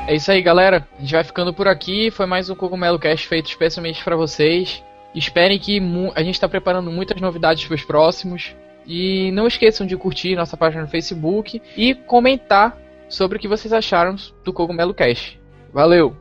[0.06, 0.88] É isso aí, galera.
[0.98, 2.10] A gente vai ficando por aqui.
[2.10, 4.82] Foi mais um Cogumelo Cast feito especialmente para vocês.
[5.14, 5.80] Esperem que
[6.14, 8.56] a gente está preparando muitas novidades para os próximos.
[8.86, 12.76] E não esqueçam de curtir nossa página no Facebook e comentar
[13.08, 15.38] sobre o que vocês acharam do Cogumelo Cast.
[15.72, 16.16] Valeu!